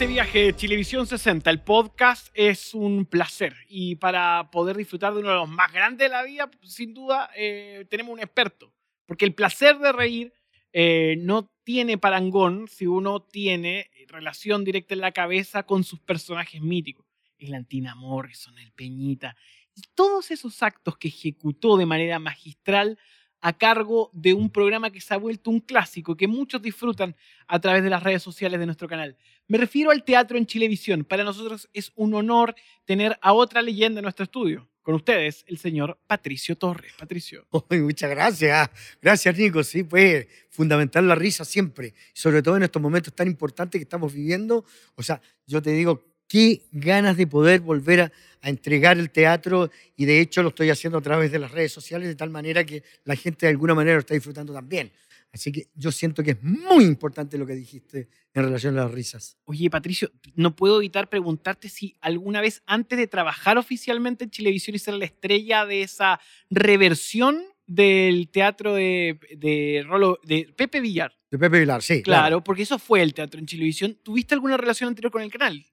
Este 0.00 0.14
viaje 0.14 0.44
de 0.44 0.56
Chilevisión 0.56 1.06
60, 1.06 1.50
el 1.50 1.60
podcast, 1.60 2.28
es 2.32 2.72
un 2.72 3.04
placer. 3.04 3.54
Y 3.68 3.96
para 3.96 4.50
poder 4.50 4.74
disfrutar 4.74 5.12
de 5.12 5.20
uno 5.20 5.28
de 5.28 5.34
los 5.34 5.48
más 5.50 5.70
grandes 5.74 6.06
de 6.06 6.08
la 6.08 6.22
vida, 6.22 6.50
sin 6.62 6.94
duda, 6.94 7.28
eh, 7.36 7.84
tenemos 7.90 8.14
un 8.14 8.20
experto. 8.20 8.72
Porque 9.04 9.26
el 9.26 9.34
placer 9.34 9.78
de 9.78 9.92
reír 9.92 10.32
eh, 10.72 11.16
no 11.18 11.52
tiene 11.64 11.98
parangón 11.98 12.66
si 12.66 12.86
uno 12.86 13.20
tiene 13.20 13.90
relación 14.08 14.64
directa 14.64 14.94
en 14.94 15.02
la 15.02 15.12
cabeza 15.12 15.64
con 15.64 15.84
sus 15.84 16.00
personajes 16.00 16.62
míticos. 16.62 17.04
El 17.36 17.52
Antina 17.52 17.94
Morrison, 17.94 18.56
el 18.56 18.72
Peñita. 18.72 19.36
Y 19.74 19.82
todos 19.94 20.30
esos 20.30 20.62
actos 20.62 20.96
que 20.96 21.08
ejecutó 21.08 21.76
de 21.76 21.84
manera 21.84 22.18
magistral 22.18 22.98
a 23.40 23.52
cargo 23.52 24.10
de 24.12 24.34
un 24.34 24.50
programa 24.50 24.90
que 24.90 25.00
se 25.00 25.14
ha 25.14 25.16
vuelto 25.16 25.50
un 25.50 25.60
clásico, 25.60 26.16
que 26.16 26.26
muchos 26.26 26.60
disfrutan 26.60 27.16
a 27.46 27.58
través 27.58 27.82
de 27.82 27.90
las 27.90 28.02
redes 28.02 28.22
sociales 28.22 28.60
de 28.60 28.66
nuestro 28.66 28.88
canal. 28.88 29.16
Me 29.48 29.58
refiero 29.58 29.90
al 29.90 30.04
teatro 30.04 30.38
en 30.38 30.46
Chilevisión. 30.46 31.04
Para 31.04 31.24
nosotros 31.24 31.68
es 31.72 31.92
un 31.96 32.14
honor 32.14 32.54
tener 32.84 33.18
a 33.20 33.32
otra 33.32 33.62
leyenda 33.62 34.00
en 34.00 34.04
nuestro 34.04 34.24
estudio. 34.24 34.68
Con 34.82 34.94
ustedes, 34.94 35.44
el 35.46 35.58
señor 35.58 35.98
Patricio 36.06 36.56
Torres. 36.56 36.92
Patricio. 36.98 37.46
Uy, 37.70 37.80
muchas 37.80 38.10
gracias. 38.10 38.70
Gracias, 39.00 39.36
Nico. 39.36 39.62
Sí, 39.62 39.84
pues 39.84 40.26
fundamental 40.48 41.06
la 41.06 41.14
risa 41.14 41.44
siempre. 41.44 41.94
Sobre 42.14 42.42
todo 42.42 42.56
en 42.56 42.62
estos 42.62 42.80
momentos 42.80 43.14
tan 43.14 43.26
importantes 43.26 43.78
que 43.78 43.82
estamos 43.82 44.14
viviendo. 44.14 44.64
O 44.94 45.02
sea, 45.02 45.20
yo 45.46 45.60
te 45.60 45.70
digo, 45.70 46.09
qué 46.30 46.62
ganas 46.70 47.16
de 47.16 47.26
poder 47.26 47.60
volver 47.60 48.00
a, 48.02 48.12
a 48.40 48.48
entregar 48.48 48.98
el 48.98 49.10
teatro 49.10 49.68
y 49.96 50.04
de 50.04 50.20
hecho 50.20 50.42
lo 50.42 50.50
estoy 50.50 50.70
haciendo 50.70 50.98
a 50.98 51.02
través 51.02 51.32
de 51.32 51.40
las 51.40 51.50
redes 51.50 51.72
sociales 51.72 52.08
de 52.08 52.14
tal 52.14 52.30
manera 52.30 52.64
que 52.64 52.84
la 53.04 53.16
gente 53.16 53.46
de 53.46 53.50
alguna 53.50 53.74
manera 53.74 53.96
lo 53.96 54.00
está 54.00 54.14
disfrutando 54.14 54.52
también. 54.52 54.92
Así 55.32 55.52
que 55.52 55.68
yo 55.74 55.92
siento 55.92 56.22
que 56.22 56.32
es 56.32 56.42
muy 56.42 56.84
importante 56.84 57.38
lo 57.38 57.46
que 57.46 57.54
dijiste 57.54 58.08
en 58.32 58.44
relación 58.44 58.78
a 58.78 58.82
las 58.82 58.92
risas. 58.92 59.36
Oye, 59.44 59.70
Patricio, 59.70 60.10
no 60.34 60.56
puedo 60.56 60.78
evitar 60.78 61.08
preguntarte 61.08 61.68
si 61.68 61.96
alguna 62.00 62.40
vez 62.40 62.62
antes 62.66 62.98
de 62.98 63.06
trabajar 63.06 63.58
oficialmente 63.58 64.24
en 64.24 64.30
Chilevisión 64.30 64.74
y 64.74 64.78
ser 64.78 64.94
la 64.94 65.04
estrella 65.04 65.66
de 65.66 65.82
esa 65.82 66.20
reversión 66.48 67.44
del 67.66 68.28
teatro 68.30 68.74
de, 68.74 69.20
de, 69.36 69.84
Rolo, 69.86 70.18
de 70.24 70.52
Pepe 70.56 70.80
Villar. 70.80 71.16
De 71.30 71.38
Pepe 71.38 71.60
Villar, 71.60 71.82
sí. 71.82 72.02
Claro, 72.02 72.42
porque 72.42 72.62
eso 72.62 72.80
fue 72.80 73.00
el 73.02 73.14
teatro 73.14 73.38
en 73.38 73.46
Chilevisión. 73.46 73.98
¿Tuviste 74.02 74.34
alguna 74.34 74.56
relación 74.56 74.88
anterior 74.88 75.12
con 75.12 75.22
el 75.22 75.30
canal? 75.30 75.64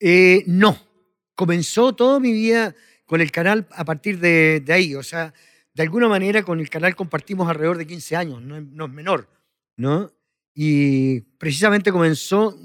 Eh, 0.00 0.44
no. 0.46 0.78
Comenzó 1.34 1.94
toda 1.94 2.20
mi 2.20 2.32
vida 2.32 2.74
con 3.04 3.20
el 3.20 3.30
canal 3.30 3.66
a 3.70 3.84
partir 3.84 4.18
de, 4.18 4.60
de 4.60 4.72
ahí. 4.72 4.94
O 4.94 5.02
sea, 5.02 5.34
de 5.74 5.82
alguna 5.82 6.08
manera 6.08 6.42
con 6.42 6.60
el 6.60 6.70
canal 6.70 6.96
compartimos 6.96 7.48
alrededor 7.48 7.78
de 7.78 7.86
15 7.86 8.16
años, 8.16 8.42
no, 8.42 8.60
no 8.60 8.86
es 8.86 8.90
menor, 8.90 9.28
¿no? 9.76 10.10
Y 10.54 11.20
precisamente 11.20 11.92
comenzó 11.92 12.58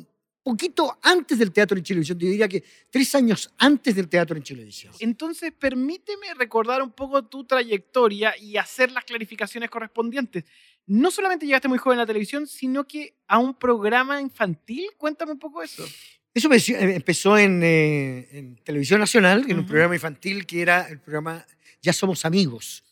poquito 0.44 0.98
antes 1.02 1.38
del 1.38 1.52
teatro 1.52 1.78
en 1.78 1.84
Chilevisión, 1.84 2.18
yo 2.18 2.28
diría 2.28 2.48
que 2.48 2.64
tres 2.90 3.14
años 3.16 3.54
antes 3.58 3.96
del 3.96 4.10
teatro 4.10 4.36
en 4.36 4.44
Chilevisión. 4.44 4.94
Entonces, 5.00 5.52
permíteme 5.52 6.34
recordar 6.34 6.82
un 6.82 6.92
poco 6.92 7.24
tu 7.24 7.44
trayectoria 7.46 8.36
y 8.38 8.58
hacer 8.58 8.92
las 8.92 9.06
clarificaciones 9.06 9.70
correspondientes. 9.70 10.46
No 10.88 11.12
solamente 11.12 11.46
llegaste 11.46 11.68
muy 11.68 11.78
joven 11.78 12.00
a 12.00 12.04
la 12.04 12.08
televisión, 12.08 12.48
sino 12.48 12.88
que 12.88 13.16
a 13.28 13.38
un 13.38 13.54
programa 13.54 14.20
infantil. 14.20 14.88
Cuéntame 14.98 15.34
un 15.34 15.40
poco 15.40 15.62
eso. 15.62 15.86
Eso 16.34 16.48
empezó- 16.48 16.74
eh, 16.74 16.96
empezó 16.96 17.38
en, 17.38 17.62
eh, 17.64 18.28
en 18.32 18.56
Televisión 18.64 19.00
Nacional, 19.00 19.46
en 19.50 19.60
un 19.60 19.66
programa 19.66 19.96
infantil 19.96 20.46
que 20.46 20.62
era 20.62 20.88
el 20.88 21.00
programa 21.00 21.46
Ya 21.82 21.92
Somos 21.94 22.24
Amigos, 22.26 22.84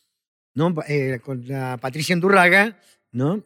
¿no? 0.54 0.74
Eh, 0.88 1.20
con 1.22 1.46
la 1.48 1.76
Patricia 1.78 2.12
Endurraga, 2.12 2.78
¿no? 3.12 3.42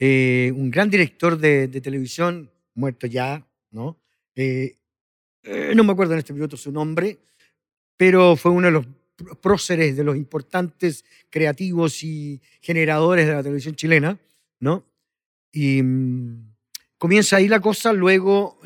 Eh, 0.00 0.52
un 0.56 0.70
gran 0.70 0.90
director 0.90 1.38
de, 1.38 1.68
de 1.68 1.80
televisión, 1.80 2.50
muerto 2.74 3.06
ya, 3.06 3.44
¿no? 3.70 3.96
No 5.74 5.84
me 5.84 5.92
acuerdo 5.92 6.12
en 6.14 6.18
este 6.20 6.32
minuto 6.32 6.56
su 6.56 6.70
nombre, 6.72 7.18
pero 7.96 8.36
fue 8.36 8.50
uno 8.52 8.66
de 8.66 8.72
los 8.72 8.86
pr- 9.16 9.36
próceres, 9.40 9.96
de 9.96 10.04
los 10.04 10.16
importantes 10.16 11.04
creativos 11.30 12.02
y 12.04 12.40
generadores 12.60 13.26
de 13.26 13.32
la 13.34 13.42
televisión 13.42 13.74
chilena, 13.74 14.18
¿no? 14.60 14.84
Y 15.52 15.82
mm, 15.82 16.54
comienza 16.98 17.36
ahí 17.36 17.48
la 17.48 17.60
cosa, 17.60 17.92
luego, 17.92 18.60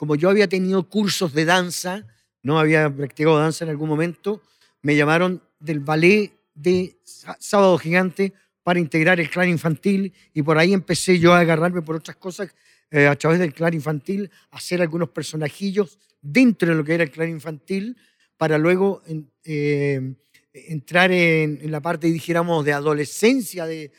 como 0.00 0.16
yo 0.16 0.30
había 0.30 0.48
tenido 0.48 0.88
cursos 0.88 1.34
de 1.34 1.44
danza, 1.44 2.06
no 2.42 2.58
había 2.58 2.88
practicado 2.88 3.38
danza 3.38 3.64
en 3.66 3.70
algún 3.70 3.90
momento, 3.90 4.40
me 4.80 4.96
llamaron 4.96 5.42
del 5.58 5.80
ballet 5.80 6.32
de 6.54 6.96
Sá- 7.04 7.36
Sábado 7.38 7.76
Gigante 7.76 8.32
para 8.62 8.80
integrar 8.80 9.20
el 9.20 9.28
clan 9.28 9.50
infantil 9.50 10.14
y 10.32 10.40
por 10.40 10.56
ahí 10.56 10.72
empecé 10.72 11.18
yo 11.18 11.34
a 11.34 11.40
agarrarme 11.40 11.82
por 11.82 11.96
otras 11.96 12.16
cosas 12.16 12.48
eh, 12.90 13.08
a 13.08 13.14
través 13.14 13.40
del 13.40 13.52
clan 13.52 13.74
infantil, 13.74 14.30
hacer 14.52 14.80
algunos 14.80 15.10
personajillos 15.10 15.98
dentro 16.22 16.70
de 16.70 16.76
lo 16.76 16.82
que 16.82 16.94
era 16.94 17.04
el 17.04 17.10
clan 17.10 17.28
infantil 17.28 17.94
para 18.38 18.56
luego 18.56 19.02
eh, 19.44 20.14
entrar 20.54 21.12
en, 21.12 21.70
la 21.70 21.82
parte, 21.82 22.06
dijéramos, 22.06 22.64
de 22.64 22.72
adolescencia 22.72 23.66
de, 23.66 23.92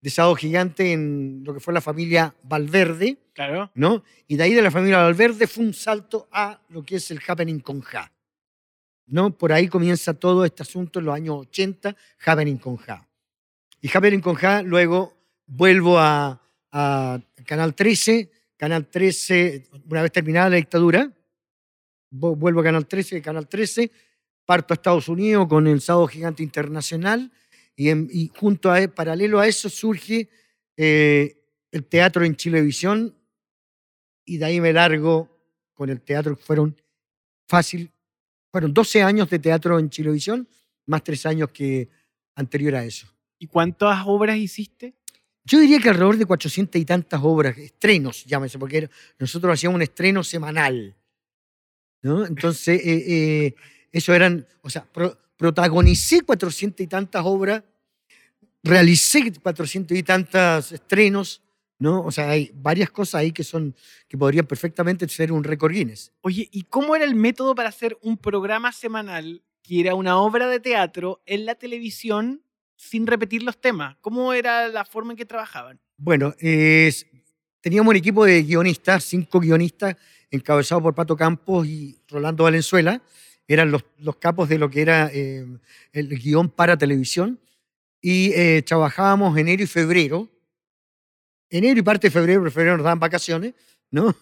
de 0.00 0.10
Sábado 0.10 0.34
Gigante 0.36 0.92
en 0.92 1.42
lo 1.44 1.52
que 1.54 1.60
fue 1.60 1.74
la 1.74 1.80
familia 1.80 2.34
Valverde, 2.42 3.18
Claro. 3.32 3.70
¿no? 3.74 4.02
Y 4.26 4.36
de 4.36 4.42
ahí 4.44 4.54
de 4.54 4.62
la 4.62 4.70
familia 4.70 4.98
Valverde 4.98 5.46
fue 5.46 5.64
un 5.64 5.74
salto 5.74 6.28
a 6.32 6.60
lo 6.68 6.84
que 6.84 6.96
es 6.96 7.10
el 7.10 7.20
Happening 7.26 7.60
con 7.60 7.80
Ja. 7.80 8.12
¿no? 9.06 9.30
Por 9.36 9.52
ahí 9.52 9.68
comienza 9.68 10.12
todo 10.14 10.44
este 10.44 10.62
asunto 10.62 10.98
en 10.98 11.06
los 11.06 11.14
años 11.14 11.36
80, 11.38 11.96
Happening 12.26 12.58
con 12.58 12.76
Ja. 12.76 13.06
Y 13.80 13.88
Happening 13.96 14.20
con 14.20 14.34
Ja, 14.34 14.62
luego 14.62 15.16
vuelvo 15.46 15.98
a, 15.98 16.40
a 16.72 17.20
Canal 17.46 17.74
13, 17.74 18.30
Canal 18.56 18.86
13, 18.88 19.68
una 19.88 20.02
vez 20.02 20.12
terminada 20.12 20.50
la 20.50 20.56
dictadura, 20.56 21.10
vu- 22.10 22.36
vuelvo 22.36 22.60
a 22.60 22.64
Canal 22.64 22.86
13, 22.86 23.22
Canal 23.22 23.48
13, 23.48 23.90
parto 24.44 24.74
a 24.74 24.76
Estados 24.76 25.08
Unidos 25.08 25.46
con 25.48 25.66
el 25.66 25.80
Sábado 25.80 26.06
Gigante 26.08 26.42
Internacional 26.42 27.30
y, 27.78 27.90
en- 27.90 28.08
y 28.12 28.28
junto 28.36 28.72
a, 28.72 28.86
paralelo 28.88 29.38
a 29.38 29.46
eso 29.46 29.68
surge 29.68 30.28
eh, 30.76 31.40
el 31.70 31.84
teatro 31.84 32.24
en 32.24 32.34
Chilevisión 32.34 33.14
y 34.24 34.36
de 34.36 34.44
ahí 34.44 34.60
me 34.60 34.72
largo 34.72 35.30
con 35.74 35.88
el 35.88 36.00
teatro, 36.02 36.36
fueron 36.36 36.76
fácil, 37.46 37.90
fueron 38.50 38.74
12 38.74 39.00
años 39.02 39.30
de 39.30 39.38
teatro 39.38 39.78
en 39.78 39.88
Chilevisión, 39.90 40.48
más 40.86 41.04
tres 41.04 41.24
años 41.24 41.50
que 41.50 41.88
anterior 42.34 42.74
a 42.74 42.84
eso. 42.84 43.06
¿Y 43.38 43.46
cuántas 43.46 44.02
obras 44.06 44.36
hiciste? 44.38 44.94
Yo 45.44 45.60
diría 45.60 45.78
que 45.78 45.88
alrededor 45.88 46.16
de 46.16 46.26
400 46.26 46.80
y 46.80 46.84
tantas 46.84 47.20
obras, 47.22 47.56
estrenos, 47.56 48.24
llámese, 48.24 48.58
porque 48.58 48.90
nosotros 49.20 49.54
hacíamos 49.54 49.76
un 49.76 49.82
estreno 49.82 50.24
semanal. 50.24 50.96
¿no? 52.02 52.26
Entonces, 52.26 52.80
eh, 52.84 53.04
eh, 53.46 53.54
eso 53.92 54.12
eran, 54.14 54.44
o 54.62 54.68
sea, 54.68 54.84
pro- 54.84 55.16
protagonicé 55.36 56.22
400 56.22 56.80
y 56.84 56.86
tantas 56.88 57.22
obras, 57.24 57.62
realicé 58.62 59.32
400 59.32 59.96
y 59.96 60.02
tantos 60.02 60.72
estrenos, 60.72 61.42
¿no? 61.78 62.02
O 62.02 62.10
sea, 62.10 62.30
hay 62.30 62.50
varias 62.54 62.90
cosas 62.90 63.20
ahí 63.20 63.32
que 63.32 63.44
son, 63.44 63.74
que 64.08 64.18
podrían 64.18 64.46
perfectamente 64.46 65.08
ser 65.08 65.32
un 65.32 65.44
récord 65.44 65.72
Guinness. 65.72 66.12
Oye, 66.22 66.48
¿y 66.52 66.62
cómo 66.64 66.96
era 66.96 67.04
el 67.04 67.14
método 67.14 67.54
para 67.54 67.68
hacer 67.68 67.96
un 68.02 68.16
programa 68.18 68.72
semanal 68.72 69.42
que 69.62 69.80
era 69.80 69.94
una 69.94 70.18
obra 70.18 70.48
de 70.48 70.60
teatro 70.60 71.22
en 71.26 71.46
la 71.46 71.54
televisión 71.54 72.42
sin 72.76 73.06
repetir 73.06 73.42
los 73.42 73.60
temas? 73.60 73.96
¿Cómo 74.00 74.32
era 74.32 74.68
la 74.68 74.84
forma 74.84 75.12
en 75.12 75.16
que 75.18 75.24
trabajaban? 75.26 75.80
Bueno, 75.96 76.34
es- 76.38 77.06
teníamos 77.60 77.90
un 77.90 77.96
equipo 77.96 78.24
de 78.24 78.42
guionistas, 78.42 79.04
cinco 79.04 79.40
guionistas, 79.40 79.96
encabezados 80.30 80.82
por 80.82 80.94
Pato 80.94 81.16
Campos 81.16 81.66
y 81.66 81.98
Rolando 82.08 82.44
Valenzuela. 82.44 83.02
Eran 83.46 83.70
los, 83.70 83.84
los 83.98 84.16
capos 84.16 84.48
de 84.48 84.58
lo 84.58 84.68
que 84.68 84.82
era 84.82 85.10
eh, 85.12 85.46
el 85.92 86.08
guion 86.18 86.50
para 86.50 86.76
televisión. 86.76 87.40
Y 88.00 88.32
eh, 88.32 88.62
trabajábamos 88.62 89.36
enero 89.36 89.62
y 89.62 89.66
febrero. 89.66 90.28
Enero 91.50 91.78
y 91.78 91.82
parte 91.82 92.08
de 92.08 92.10
febrero, 92.10 92.40
porque 92.40 92.54
febrero 92.54 92.76
nos 92.76 92.84
daban 92.84 93.00
vacaciones, 93.00 93.54
¿no? 93.90 94.14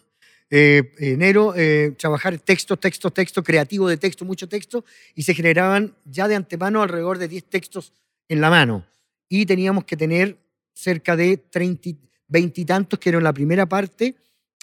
eh, 0.50 0.92
enero, 0.98 1.54
eh, 1.56 1.94
trabajar 1.98 2.38
texto, 2.38 2.76
texto, 2.76 3.10
texto, 3.10 3.42
creativo 3.42 3.88
de 3.88 3.96
texto, 3.96 4.24
mucho 4.24 4.48
texto, 4.48 4.84
y 5.14 5.22
se 5.22 5.34
generaban 5.34 5.94
ya 6.04 6.28
de 6.28 6.36
antemano 6.36 6.82
alrededor 6.82 7.18
de 7.18 7.28
10 7.28 7.44
textos 7.44 7.92
en 8.28 8.40
la 8.40 8.50
mano. 8.50 8.86
Y 9.28 9.46
teníamos 9.46 9.84
que 9.84 9.96
tener 9.96 10.38
cerca 10.72 11.16
de 11.16 11.36
30, 11.36 11.90
20 12.28 12.60
y 12.60 12.64
tantos, 12.64 12.98
que 12.98 13.08
eran 13.08 13.24
la 13.24 13.32
primera 13.32 13.66
parte, 13.66 14.14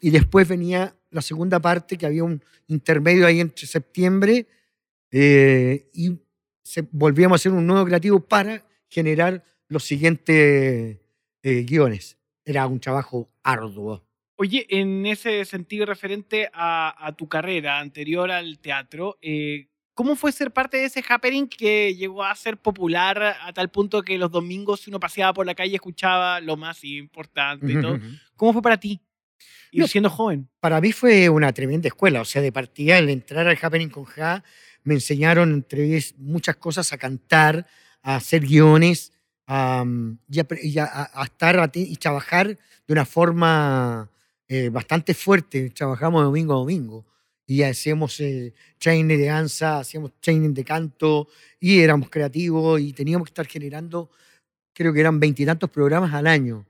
y 0.02 0.10
después 0.10 0.48
venía 0.48 0.96
la 1.12 1.22
segunda 1.22 1.60
parte, 1.60 1.98
que 1.98 2.06
había 2.06 2.24
un 2.24 2.42
intermedio 2.68 3.26
ahí 3.26 3.40
entre 3.40 3.68
septiembre, 3.68 4.48
eh, 5.12 5.90
y 5.94 6.18
se, 6.64 6.88
volvíamos 6.92 7.36
a 7.36 7.40
hacer 7.40 7.52
un 7.52 7.68
nuevo 7.68 7.86
creativo 7.86 8.20
para 8.20 8.66
generar 8.94 9.44
los 9.68 9.84
siguientes 9.84 11.00
eh, 11.42 11.64
guiones. 11.64 12.18
Era 12.46 12.68
un 12.68 12.80
trabajo 12.80 13.30
arduo. 13.42 14.06
Oye, 14.36 14.66
en 14.70 15.06
ese 15.06 15.44
sentido 15.46 15.86
referente 15.86 16.50
a, 16.54 16.94
a 17.08 17.16
tu 17.16 17.28
carrera 17.28 17.80
anterior 17.80 18.30
al 18.30 18.60
teatro, 18.60 19.18
eh, 19.22 19.68
¿cómo 19.94 20.16
fue 20.16 20.32
ser 20.32 20.52
parte 20.52 20.78
de 20.78 20.86
ese 20.86 21.04
happening 21.08 21.48
que 21.48 21.96
llegó 21.96 22.24
a 22.24 22.36
ser 22.36 22.58
popular 22.58 23.22
a 23.42 23.54
tal 23.54 23.70
punto 23.70 24.02
que 24.02 24.18
los 24.18 24.32
domingos 24.32 24.88
uno 24.88 25.00
paseaba 25.00 25.34
por 25.34 25.46
la 25.46 25.56
calle 25.56 25.76
escuchaba 25.76 26.40
lo 26.40 26.58
más 26.58 26.84
importante 26.84 27.72
y 27.72 27.82
todo? 27.82 28.00
¿Cómo 28.36 28.54
fue 28.54 28.62
para 28.62 28.78
ti? 28.78 29.02
Ir 29.72 29.82
No, 29.82 29.88
siendo 29.88 30.10
joven. 30.10 30.50
Para 30.60 30.82
mí 30.82 30.92
fue 30.92 31.30
una 31.30 31.52
tremenda 31.52 31.88
escuela. 31.88 32.22
O 32.22 32.26
sea, 32.26 32.42
de 32.42 32.52
partida, 32.52 32.98
el 33.00 33.10
entrar 33.10 33.48
al 33.48 33.58
Happening 33.60 33.90
con 33.90 34.04
Ja, 34.04 34.44
me 34.84 34.94
enseñaron 34.96 35.52
entre 35.52 36.00
muchas 36.18 36.58
cosas 36.58 36.92
a 36.94 36.98
cantar, 36.98 37.66
a 38.04 38.18
hacer 38.18 38.42
guiones, 38.46 39.12
a, 39.48 39.84
mm, 39.86 40.20
y 40.30 40.40
a, 40.40 40.48
y 40.62 40.78
a- 40.80 41.10
a- 41.14 41.24
estar 41.26 41.72
y 41.76 41.96
trabajar 41.98 42.48
de 42.88 42.94
una 42.94 43.06
forma 43.06 44.10
eh, 44.48 44.70
bastante 44.70 45.14
fuerte. 45.16 45.70
Trabajamos 45.72 46.22
de 46.22 46.26
domingo 46.26 46.54
a 46.54 46.58
domingo. 46.58 47.06
Y 47.48 47.64
hacíamos 47.64 48.20
eh, 48.22 48.54
training 48.78 49.18
de 49.18 49.26
danza, 49.26 49.80
hacíamos 49.80 50.12
training 50.22 50.54
de 50.54 50.64
canto, 50.64 51.28
y 51.60 51.80
éramos 51.82 52.10
creativos 52.10 52.80
y 52.80 52.94
teníamos 52.94 53.28
que 53.28 53.32
estar 53.32 53.48
generando, 53.48 54.10
creo 54.74 54.94
que 54.94 55.00
eran 55.02 55.20
veintitantos 55.20 55.70
programas 55.70 56.14
al 56.14 56.28
año. 56.28 56.66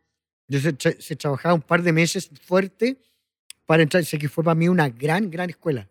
Entonces 0.48 0.76
tra- 0.78 1.00
se 1.00 1.16
trabajaba 1.16 1.54
un 1.56 1.62
par 1.62 1.84
de 1.84 1.94
meses 1.94 2.30
fuerte 2.44 2.98
para 3.66 3.84
entrar. 3.84 4.04
Sé 4.06 4.18
que 4.20 4.30
fue 4.30 4.44
para 4.44 4.56
mí 4.56 4.68
una 4.68 4.90
gran, 4.90 5.30
gran 5.32 5.50
escuela. 5.50 5.90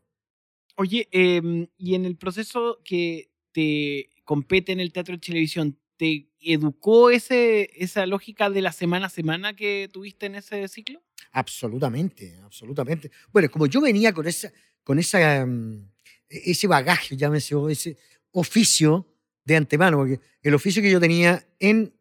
Oye, 0.77 1.09
em, 1.13 1.67
y 1.79 1.95
en 1.95 2.05
el 2.07 2.17
proceso 2.17 2.81
que 2.85 3.31
te 3.53 4.09
compete 4.33 4.73
en 4.73 4.81
el 4.81 4.95
teatro 4.95 5.15
de 5.15 5.19
televisión, 5.21 5.77
¿te 5.99 6.27
educó 6.41 7.11
ese, 7.11 7.69
esa 7.77 8.07
lógica 8.07 8.49
de 8.49 8.63
la 8.63 8.73
semana 8.73 9.09
a 9.09 9.11
semana 9.11 9.55
que 9.55 9.91
tuviste 9.93 10.25
en 10.25 10.37
ese 10.37 10.67
ciclo? 10.69 11.03
Absolutamente, 11.33 12.39
absolutamente. 12.43 13.11
Bueno, 13.31 13.51
como 13.51 13.67
yo 13.67 13.83
venía 13.83 14.11
con, 14.15 14.27
esa, 14.27 14.51
con 14.85 14.99
esa, 14.99 15.45
mm, 15.45 15.87
e- 16.31 16.51
ese 16.53 16.67
bagaje, 16.67 17.15
llámese, 17.15 17.55
o 17.55 17.69
ese 17.69 17.99
oficio 18.31 19.07
de 19.45 19.57
antemano, 19.57 19.99
porque 19.99 20.19
el 20.43 20.55
oficio 20.55 20.81
que 20.81 20.91
yo 20.91 20.99
tenía 20.99 21.47
en 21.59 21.93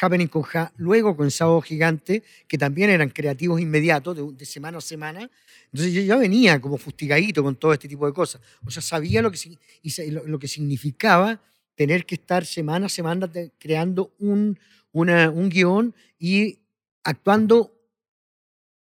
Happening 0.00 0.28
con 0.28 0.42
Ja, 0.42 0.72
luego 0.78 1.14
con 1.14 1.30
Sábado 1.30 1.60
Gigante, 1.60 2.22
que 2.48 2.56
también 2.56 2.88
eran 2.88 3.10
creativos 3.10 3.60
inmediatos, 3.60 4.16
de, 4.16 4.22
de 4.32 4.46
semana 4.46 4.78
a 4.78 4.80
semana. 4.80 5.30
Entonces 5.66 5.92
yo 5.92 6.00
ya 6.00 6.16
venía 6.16 6.58
como 6.62 6.78
fustigadito 6.78 7.42
con 7.42 7.56
todo 7.56 7.74
este 7.74 7.88
tipo 7.88 8.06
de 8.06 8.14
cosas. 8.14 8.40
O 8.64 8.70
sea, 8.70 8.80
sabía 8.82 9.20
lo 9.20 9.30
que, 9.30 9.38
y 9.82 10.10
lo, 10.10 10.26
lo 10.26 10.38
que 10.38 10.48
significaba 10.48 11.42
tener 11.74 12.06
que 12.06 12.14
estar 12.16 12.44
semana 12.44 12.86
a 12.86 12.88
semana 12.88 13.30
creando 13.58 14.12
un, 14.18 14.58
una- 14.92 15.30
un 15.30 15.48
guion 15.48 15.94
y 16.18 16.60
actuando 17.02 17.72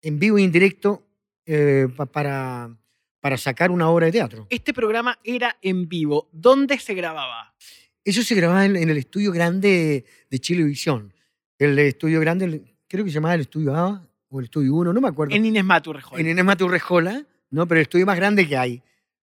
en 0.03 0.19
vivo 0.19 0.39
y 0.39 0.45
en 0.45 0.53
directo 0.53 1.05
eh, 1.47 1.89
pa- 1.97 2.07
para, 2.07 2.77
para 3.21 3.37
sacar 3.37 3.71
una 3.71 3.89
obra 3.89 4.07
de 4.07 4.13
teatro. 4.13 4.47
Este 4.51 4.73
programa 4.73 5.19
era 5.25 5.57
en 5.63 5.89
vivo. 5.89 6.29
¿Dónde 6.33 6.79
se 6.79 6.95
grababa? 6.95 7.55
Eso 8.05 8.23
se 8.23 8.35
grababa 8.35 8.65
en, 8.65 8.77
en 8.77 8.89
el 8.91 8.97
estudio 8.99 9.33
grande 9.33 10.05
de 10.31 10.39
Chilevisión. 10.39 11.13
El 11.59 11.79
estudio 11.79 12.21
grande, 12.21 12.75
creo 12.87 13.05
que 13.05 13.11
se 13.11 13.15
llamaba 13.17 13.35
el 13.35 13.43
estudio 13.43 13.75
A 13.75 14.07
o 14.31 14.39
el 14.39 14.45
estudio 14.45 14.75
1, 14.75 14.93
no 14.93 15.01
me 15.01 15.09
acuerdo. 15.09 15.35
En 15.35 15.45
Inés 15.45 15.65
Maturrejón. 15.65 16.21
en 16.21 16.29
Inés 16.29 16.45
Maturrejola, 16.45 17.25
¿no? 17.51 17.67
pero 17.67 17.81
el 17.81 17.83
estudio 17.83 18.07
más 18.07 18.17
grande 18.17 18.47
que 18.47 18.57
hay. 18.57 18.83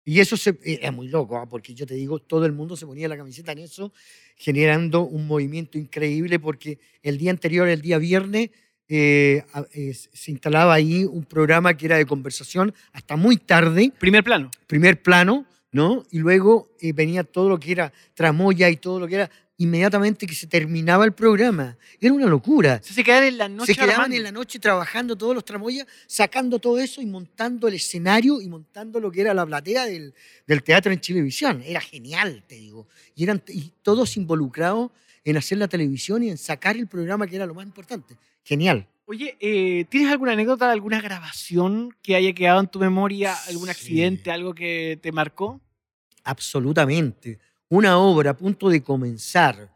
Y 0.05 0.19
eso 0.19 0.37
se, 0.37 0.51
eh, 0.63 0.79
es 0.81 0.93
muy 0.93 1.07
loco, 1.07 1.37
¿ah? 1.37 1.47
porque 1.47 1.73
yo 1.73 1.85
te 1.85 1.93
digo, 1.93 2.19
todo 2.19 2.45
el 2.45 2.51
mundo 2.51 2.75
se 2.75 2.85
ponía 2.85 3.07
la 3.07 3.17
camiseta 3.17 3.51
en 3.51 3.59
eso, 3.59 3.93
generando 4.35 5.01
un 5.01 5.27
movimiento 5.27 5.77
increíble, 5.77 6.39
porque 6.39 6.79
el 7.03 7.17
día 7.17 7.31
anterior, 7.31 7.67
el 7.67 7.81
día 7.81 7.97
viernes, 7.97 8.49
eh, 8.91 9.43
eh, 9.73 9.93
se 9.93 10.31
instalaba 10.31 10.73
ahí 10.73 11.05
un 11.05 11.23
programa 11.23 11.77
que 11.77 11.85
era 11.85 11.97
de 11.97 12.07
conversación 12.07 12.73
hasta 12.91 13.15
muy 13.15 13.37
tarde, 13.37 13.93
Primer 13.99 14.23
plano. 14.23 14.49
primer 14.65 15.01
plano, 15.03 15.45
¿no? 15.71 16.03
Y 16.09 16.17
luego 16.17 16.71
eh, 16.81 16.91
venía 16.91 17.23
todo 17.23 17.49
lo 17.49 17.59
que 17.59 17.71
era 17.73 17.93
tramoya 18.15 18.67
y 18.67 18.77
todo 18.77 18.99
lo 18.99 19.07
que 19.07 19.15
era 19.15 19.31
inmediatamente 19.59 20.25
que 20.25 20.33
se 20.33 20.47
terminaba 20.47 21.05
el 21.05 21.11
programa. 21.11 21.77
Era 22.01 22.13
una 22.13 22.25
locura. 22.25 22.81
Se 22.81 23.03
quedaban 23.03 23.25
en 23.27 23.37
la 23.37 23.47
noche 23.47 23.73
se 23.73 23.75
quedaban 23.75 23.93
armando. 23.95 24.15
en 24.15 24.23
la 24.23 24.31
noche 24.31 24.57
trabajando 24.57 25.15
todos 25.15 25.35
los 25.35 25.45
tramoyas, 25.45 25.85
sacando 26.07 26.57
todo 26.59 26.79
eso 26.79 27.01
y 27.01 27.05
montando 27.05 27.67
el 27.67 27.75
escenario 27.75 28.41
y 28.41 28.47
montando 28.49 28.99
lo 28.99 29.11
que 29.11 29.21
era 29.21 29.33
la 29.33 29.45
platea 29.45 29.85
del, 29.85 30.13
del 30.47 30.63
teatro 30.63 30.91
en 30.91 30.99
Chilevisión. 30.99 31.61
Era 31.63 31.81
genial, 31.81 32.43
te 32.47 32.55
digo. 32.55 32.87
Y 33.15 33.23
eran 33.25 33.43
y 33.49 33.71
todos 33.83 34.17
involucrados 34.17 34.91
en 35.23 35.37
hacer 35.37 35.57
la 35.57 35.67
televisión 35.67 36.23
y 36.23 36.29
en 36.29 36.37
sacar 36.37 36.77
el 36.77 36.87
programa 36.87 37.27
que 37.27 37.35
era 37.35 37.45
lo 37.45 37.53
más 37.53 37.65
importante. 37.65 38.17
Genial. 38.43 38.87
Oye, 39.05 39.35
eh, 39.41 39.85
¿tienes 39.89 40.09
alguna 40.11 40.31
anécdota 40.33 40.67
de 40.67 40.71
alguna 40.73 41.01
grabación 41.01 41.93
que 42.01 42.15
haya 42.15 42.31
quedado 42.33 42.61
en 42.61 42.67
tu 42.67 42.79
memoria? 42.79 43.35
¿Algún 43.49 43.65
Sí. 43.65 43.71
accidente, 43.71 44.31
algo 44.31 44.53
que 44.55 44.97
te 45.01 45.11
marcó? 45.11 45.59
Absolutamente. 46.23 47.39
Una 47.69 47.99
obra 47.99 48.31
a 48.31 48.37
punto 48.37 48.69
de 48.69 48.81
comenzar. 48.81 49.69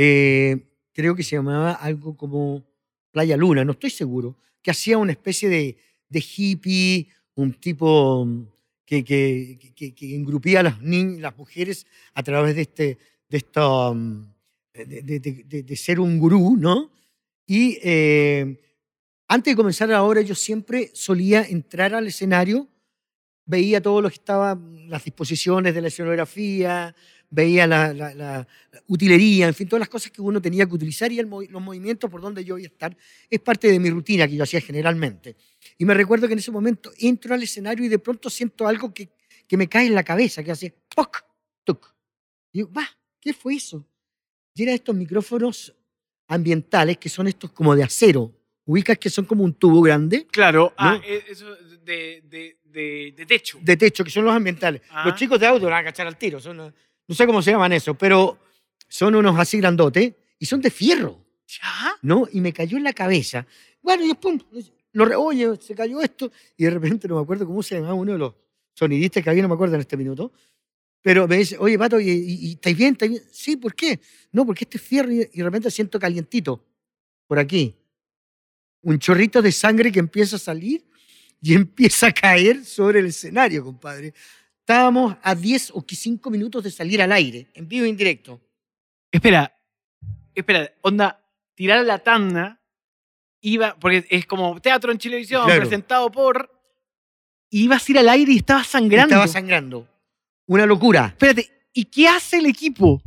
eh, 0.00 0.64
creo 0.92 1.14
que 1.16 1.22
se 1.22 1.36
llamaba 1.36 1.72
algo 1.72 2.16
como 2.16 2.64
Playa 3.10 3.36
Luna, 3.36 3.64
no 3.64 3.72
estoy 3.72 3.90
seguro. 3.90 4.36
Que 4.62 4.70
hacía 4.70 4.98
una 4.98 5.12
especie 5.12 5.48
de, 5.48 5.76
de 6.08 6.24
hippie, 6.36 7.08
un 7.34 7.52
tipo 7.54 8.24
mm, 8.24 8.46
que, 8.84 9.02
que, 9.04 9.58
que- 9.74 9.94
que 9.94 10.14
engrupía 10.14 10.60
a 10.60 10.62
las, 10.64 10.80
niñas, 10.82 11.20
las 11.20 11.36
mujeres 11.36 11.86
a 12.14 12.22
través 12.22 12.54
de 12.56 12.62
este, 12.62 12.98
de, 13.28 13.36
esta, 13.38 13.92
mm, 13.92 14.32
de, 14.74 15.62
de- 15.64 15.76
ser 15.76 15.98
un 16.00 16.18
gurú, 16.18 16.56
¿no? 16.56 16.90
Y 17.46 17.78
eh, 17.82 18.56
antes 19.28 19.52
de 19.52 19.56
comenzar 19.56 19.88
la 19.88 20.02
obra, 20.04 20.20
yo 20.20 20.34
siempre 20.34 20.90
solía 20.94 21.42
entrar 21.42 21.94
al 21.94 22.06
escenario 22.06 22.68
veía 23.46 23.80
todo 23.80 24.02
lo 24.02 24.08
que 24.10 24.14
estaba, 24.16 24.58
las 24.88 25.04
disposiciones 25.04 25.74
de 25.74 25.80
la 25.80 25.88
escenografía, 25.88 26.94
veía 27.30 27.66
la, 27.66 27.92
la- 27.92 28.14
la 28.14 28.48
utilería, 28.86 29.48
en 29.48 29.54
fin, 29.54 29.68
todas 29.68 29.80
las 29.80 29.88
cosas 29.88 30.10
que 30.10 30.22
uno 30.22 30.40
tenía 30.40 30.66
que 30.66 30.74
utilizar 30.74 31.12
y 31.12 31.18
el 31.18 31.28
los 31.28 31.62
movimientos 31.62 32.10
por 32.10 32.20
donde 32.20 32.44
yo 32.44 32.56
iba 32.58 32.66
a 32.68 32.72
estar. 32.72 32.96
Es 33.28 33.40
parte 33.40 33.70
de 33.70 33.78
mi 33.78 33.90
rutina 33.90 34.26
que 34.26 34.36
yo 34.36 34.42
hacía 34.44 34.60
generalmente. 34.60 35.36
Y 35.76 35.84
me 35.84 35.94
recuerdo 35.94 36.26
que 36.26 36.32
en 36.32 36.38
ese 36.38 36.50
momento 36.50 36.90
entro 36.98 37.34
al 37.34 37.42
escenario 37.42 37.84
y 37.84 37.88
de 37.88 37.98
pronto 37.98 38.30
siento 38.30 38.66
algo 38.66 38.92
que, 38.94 39.10
que 39.46 39.56
me 39.56 39.68
cae 39.68 39.86
en 39.86 39.94
la 39.94 40.02
cabeza, 40.02 40.42
que 40.42 40.50
hace 40.52 40.74
¡poc! 40.94 41.24
¡tuc! 41.64 41.94
Y 42.52 42.60
yo, 42.60 42.72
va, 42.72 42.88
¿qué 43.20 43.34
fue 43.34 43.56
eso? 43.56 43.86
Y 44.54 44.62
eran 44.62 44.74
estos 44.76 44.94
micrófonos 44.96 45.74
ambientales 46.28 46.98
que 46.98 47.08
son 47.08 47.28
estos 47.28 47.52
como 47.52 47.74
de 47.76 47.82
acero. 47.84 48.32
Ubicas 48.64 48.98
que 48.98 49.08
son 49.08 49.24
como 49.24 49.44
un 49.44 49.54
tubo 49.54 49.80
grande 49.80 50.26
Claro, 50.30 50.74
ah, 50.76 50.94
No. 50.94 51.02
eh, 51.02 51.24
eso 51.28 51.46
de, 51.84 52.22
de, 52.28 52.58
de, 52.64 53.14
de 53.16 53.26
techo. 53.26 53.58
de 53.62 53.76
techo, 53.78 54.04
que 54.04 54.10
son 54.10 54.24
los 54.26 54.34
ambientales. 54.34 54.82
Ah. 54.90 55.04
Los 55.08 55.14
chicos 55.18 55.40
de 55.40 55.46
auto 55.46 55.64
van 55.66 55.74
a 55.80 55.84
cachar 55.84 56.06
al 56.06 56.18
tiro. 56.18 56.38
Son, 56.38 56.74
no 57.08 57.14
sé 57.14 57.26
cómo 57.26 57.42
se 57.42 57.50
llaman 57.50 57.72
eso, 57.72 57.94
pero 57.94 58.38
son 58.86 59.14
unos 59.14 59.38
así 59.38 59.58
grandotes 59.58 60.14
y 60.38 60.46
son 60.46 60.60
de 60.60 60.70
fierro, 60.70 61.24
¿Ya? 61.46 61.96
¿no? 62.02 62.28
Y 62.30 62.40
me 62.40 62.52
cayó 62.52 62.76
en 62.76 62.84
la 62.84 62.92
cabeza. 62.92 63.46
Bueno, 63.80 64.04
y 64.04 64.12
pum, 64.14 64.38
lo 64.92 65.22
oye, 65.22 65.56
se 65.60 65.74
cayó 65.74 66.00
esto. 66.02 66.30
Y 66.56 66.64
de 66.64 66.70
repente 66.70 67.08
no 67.08 67.16
me 67.16 67.22
acuerdo 67.22 67.46
cómo 67.46 67.62
se 67.62 67.76
llamaba 67.76 67.94
uno 67.94 68.12
de 68.12 68.18
los 68.18 68.34
sonidistas 68.74 69.24
que 69.24 69.30
había, 69.30 69.42
no 69.42 69.48
me 69.48 69.54
acuerdo 69.54 69.74
en 69.74 69.80
este 69.80 69.96
minuto. 69.96 70.30
Pero 71.00 71.26
me 71.26 71.38
dice, 71.38 71.56
oye, 71.58 71.78
Pato, 71.78 71.98
¿y, 71.98 72.10
y, 72.10 72.34
y 72.48 72.52
estáis 72.52 72.76
bien? 72.76 72.92
¿Estáis 72.92 73.12
bien? 73.12 73.22
Sí, 73.30 73.56
¿por 73.56 73.74
qué? 73.74 73.98
No, 74.32 74.44
porque 74.44 74.64
este 74.64 74.76
es 74.76 74.82
fierro 74.82 75.10
y, 75.10 75.20
y 75.32 75.38
de 75.38 75.44
repente 75.44 75.70
siento 75.70 75.98
calientito 75.98 76.62
por 77.26 77.38
aquí. 77.38 77.74
Un 78.82 78.98
chorrito 78.98 79.40
de 79.40 79.52
sangre 79.52 79.90
que 79.90 80.00
empieza 80.00 80.36
a 80.36 80.38
salir 80.38 80.84
y 81.40 81.54
empieza 81.54 82.08
a 82.08 82.12
caer 82.12 82.64
sobre 82.64 83.00
el 83.00 83.06
escenario, 83.06 83.64
compadre. 83.64 84.12
Estábamos 84.68 85.16
a 85.22 85.34
10 85.34 85.70
o 85.70 85.82
5 85.88 86.28
minutos 86.28 86.62
de 86.62 86.70
salir 86.70 87.00
al 87.00 87.10
aire, 87.10 87.48
en 87.54 87.66
vivo 87.66 87.86
e 87.86 87.88
indirecto. 87.88 88.38
Espera, 89.10 89.50
espera, 90.34 90.70
onda, 90.82 91.18
tirar 91.54 91.82
la 91.86 92.00
tanda, 92.00 92.60
iba, 93.40 93.74
porque 93.80 94.04
es 94.10 94.26
como 94.26 94.60
teatro 94.60 94.92
en 94.92 94.98
televisión, 94.98 95.46
Claro. 95.46 95.62
presentado 95.62 96.12
por. 96.12 96.50
Ibas 97.48 97.88
a 97.88 97.92
ir 97.92 97.98
al 97.98 98.08
aire 98.10 98.32
y 98.32 98.36
estabas 98.36 98.66
sangrando. 98.66 99.14
Estaba 99.14 99.26
sangrando. 99.26 99.88
Una 100.44 100.66
locura. 100.66 101.06
Espérate, 101.06 101.50
¿y 101.72 101.86
qué 101.86 102.06
hace 102.06 102.36
el 102.36 102.44
equipo? 102.44 103.00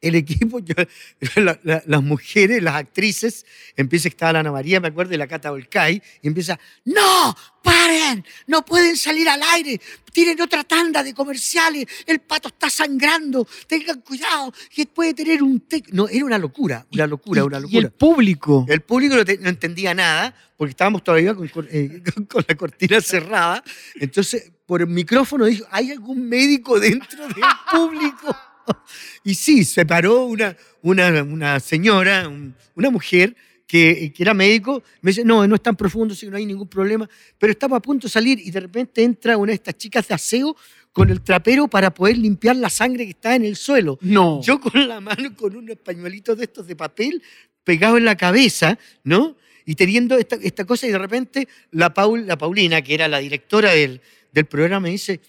El 0.00 0.14
equipo, 0.14 0.58
yo- 0.60 0.74
la- 1.36 1.58
la- 1.62 1.82
las 1.86 2.02
mujeres, 2.02 2.62
las 2.62 2.74
actrices, 2.76 3.44
empieza, 3.76 4.08
estaba 4.08 4.34
la 4.34 4.40
Ana 4.40 4.52
María, 4.52 4.80
me 4.80 4.88
acuerdo, 4.88 5.14
y 5.14 5.16
la 5.16 5.26
Cata 5.26 5.50
Volcay, 5.50 6.02
y 6.22 6.28
empieza, 6.28 6.58
¡No! 6.84 7.34
¡Paren! 7.62 8.24
¡No 8.46 8.64
pueden 8.64 8.96
salir 8.96 9.28
al 9.28 9.42
aire! 9.42 9.80
¡Tienen 10.12 10.40
otra 10.40 10.62
tanda 10.62 11.02
de 11.02 11.12
comerciales! 11.12 11.86
¡El 12.06 12.20
pato 12.20 12.48
está 12.48 12.70
sangrando! 12.70 13.46
¡Tengan 13.66 14.00
cuidado! 14.02 14.52
¡Que 14.72 14.86
puede 14.86 15.14
tener 15.14 15.42
un... 15.42 15.60
tec-". 15.66 15.88
No, 15.90 16.08
era 16.08 16.24
una 16.24 16.38
locura, 16.38 16.86
una 16.92 17.06
locura, 17.08 17.44
una 17.44 17.58
Y 17.58 17.62
locura. 17.62 17.80
el 17.80 17.90
público. 17.90 18.66
El 18.68 18.82
público 18.82 19.16
no, 19.16 19.24
te- 19.24 19.38
no 19.38 19.48
entendía 19.48 19.94
nada 19.94 20.32
porque 20.56 20.70
estábamos 20.70 21.02
todavía 21.02 21.34
con, 21.34 21.50
eh, 21.70 22.02
con 22.28 22.44
la 22.46 22.54
cortina 22.54 23.00
cerrada. 23.00 23.64
Entonces, 23.96 24.52
por 24.64 24.80
el 24.82 24.86
micrófono 24.86 25.44
dijo, 25.46 25.66
¿hay 25.72 25.90
algún 25.90 26.28
médico 26.28 26.78
dentro 26.78 27.26
del 27.26 27.42
público? 27.72 28.36
Y 29.24 29.34
sí, 29.34 29.64
se 29.64 29.84
paró 29.86 30.24
una, 30.26 30.56
una, 30.82 31.22
una 31.22 31.60
señora, 31.60 32.28
un- 32.28 32.54
una 32.74 32.90
mujer 32.90 33.34
que, 33.66 34.12
que 34.14 34.22
era 34.22 34.34
médico. 34.34 34.82
Me 35.00 35.10
dice, 35.10 35.24
no, 35.24 35.46
no 35.46 35.54
es 35.56 35.62
tan 35.62 35.74
profundo, 35.76 36.14
sí, 36.14 36.26
no 36.28 36.36
hay 36.36 36.46
ningún 36.46 36.68
problema. 36.68 37.08
Pero 37.38 37.50
estaba 37.50 37.76
a 37.78 37.80
punto 37.80 38.06
de 38.06 38.12
salir 38.12 38.38
y 38.38 38.50
de 38.50 38.60
repente 38.60 39.02
entra 39.02 39.36
una 39.36 39.50
de 39.50 39.56
estas 39.56 39.76
chicas 39.76 40.06
de 40.08 40.14
aseo 40.14 40.56
con 40.92 41.10
el 41.10 41.20
trapero 41.20 41.68
para 41.68 41.92
poder 41.92 42.16
limpiar 42.16 42.56
la 42.56 42.70
sangre 42.70 43.04
que 43.04 43.10
está 43.10 43.34
en 43.34 43.44
el 43.44 43.56
suelo. 43.56 43.98
No. 44.00 44.40
Yo 44.42 44.60
con 44.60 44.86
la 44.88 45.00
mano, 45.00 45.34
con 45.36 45.54
unos 45.56 45.76
pañuelitos 45.78 46.38
de 46.38 46.44
estos 46.44 46.66
de 46.66 46.76
papel 46.76 47.22
pegados 47.64 47.98
en 47.98 48.04
la 48.04 48.16
cabeza, 48.16 48.78
¿no? 49.04 49.36
Y 49.66 49.74
teniendo 49.74 50.16
esta, 50.16 50.36
esta 50.36 50.64
cosa, 50.64 50.86
y 50.86 50.92
de 50.92 50.98
repente 50.98 51.48
la, 51.72 51.92
Paul, 51.92 52.24
la 52.26 52.38
Paulina, 52.38 52.80
que 52.82 52.94
era 52.94 53.08
la 53.08 53.18
directora 53.18 53.72
del, 53.72 54.00
del 54.32 54.44
programa, 54.46 54.80
me 54.80 54.90
dice: 54.90 55.20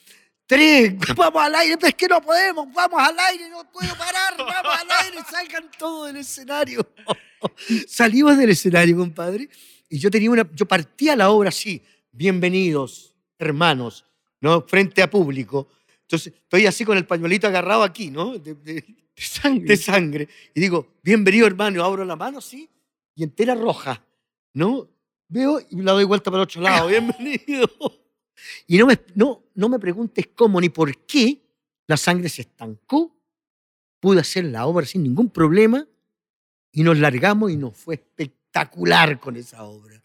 Tres, 0.48 0.94
vamos 1.18 1.44
al 1.44 1.56
aire, 1.56 1.78
pero 1.78 1.90
es 1.90 1.96
que 1.96 2.08
no 2.08 2.22
podemos, 2.22 2.68
vamos 2.74 3.00
al 3.02 3.20
aire, 3.20 3.50
no 3.50 3.70
puedo 3.70 3.94
parar, 3.98 4.34
vamos 4.38 4.74
al 4.80 5.06
aire, 5.06 5.18
salgan 5.30 5.70
todos 5.78 6.08
del 6.08 6.18
escenario. 6.18 6.88
Salimos 7.88 8.38
del 8.38 8.50
escenario, 8.52 8.98
compadre, 8.98 9.50
y 9.90 10.00
yo 10.00 10.10
tenía 10.10 10.32
una, 10.32 10.50
yo 10.54 10.66
partía 10.66 11.16
la 11.16 11.30
obra 11.30 11.50
así, 11.50 11.82
bienvenidos, 12.12 13.14
hermanos, 13.38 14.06
¿no? 14.42 14.62
Frente 14.68 15.02
a 15.02 15.10
público. 15.10 15.68
Entonces, 16.02 16.34
estoy 16.34 16.66
así 16.66 16.86
con 16.86 16.98
el 16.98 17.06
pañuelito 17.06 17.48
agarrado 17.48 17.84
aquí, 17.84 18.10
¿no? 18.10 18.38
De- 18.38 18.56
de- 18.56 18.82
De 19.16 19.22
sangre. 19.24 19.68
de 19.68 19.78
sangre. 19.78 20.30
Y 20.56 20.62
digo, 20.62 20.96
bienvenido 21.04 21.46
hermano, 21.48 21.84
abro 21.84 22.06
la 22.06 22.16
mano, 22.16 22.40
sí, 22.40 22.70
y 23.16 23.24
entera 23.24 23.54
roja, 23.56 24.02
¿no? 24.54 24.88
Veo 25.28 25.60
y 25.70 25.82
la 25.82 25.92
doy 25.92 26.06
vuelta 26.06 26.32
para 26.32 26.44
el 26.44 26.48
otro 26.48 26.62
lado, 26.62 26.88
bienvenido. 26.88 27.68
Y 28.68 28.78
no 28.78 28.88
me, 28.88 29.00
no, 29.16 29.44
no 29.56 29.70
me 29.70 29.80
preguntes 29.80 30.30
cómo 30.36 30.60
ni 30.62 30.70
por 30.70 31.06
qué 31.06 31.42
la 31.88 31.98
sangre 31.98 32.30
se 32.30 32.42
estancó, 32.44 33.16
pude 34.00 34.20
hacer 34.20 34.46
la 34.46 34.66
obra 34.66 34.86
sin 34.86 35.04
ningún 35.04 35.30
problema 35.30 35.88
y 36.72 36.84
nos 36.84 36.98
largamos 36.98 37.52
y 37.52 37.58
nos 37.58 37.76
fue 37.76 37.96
espectacular 37.96 39.20
con 39.20 39.36
esa 39.36 39.64
obra. 39.64 40.02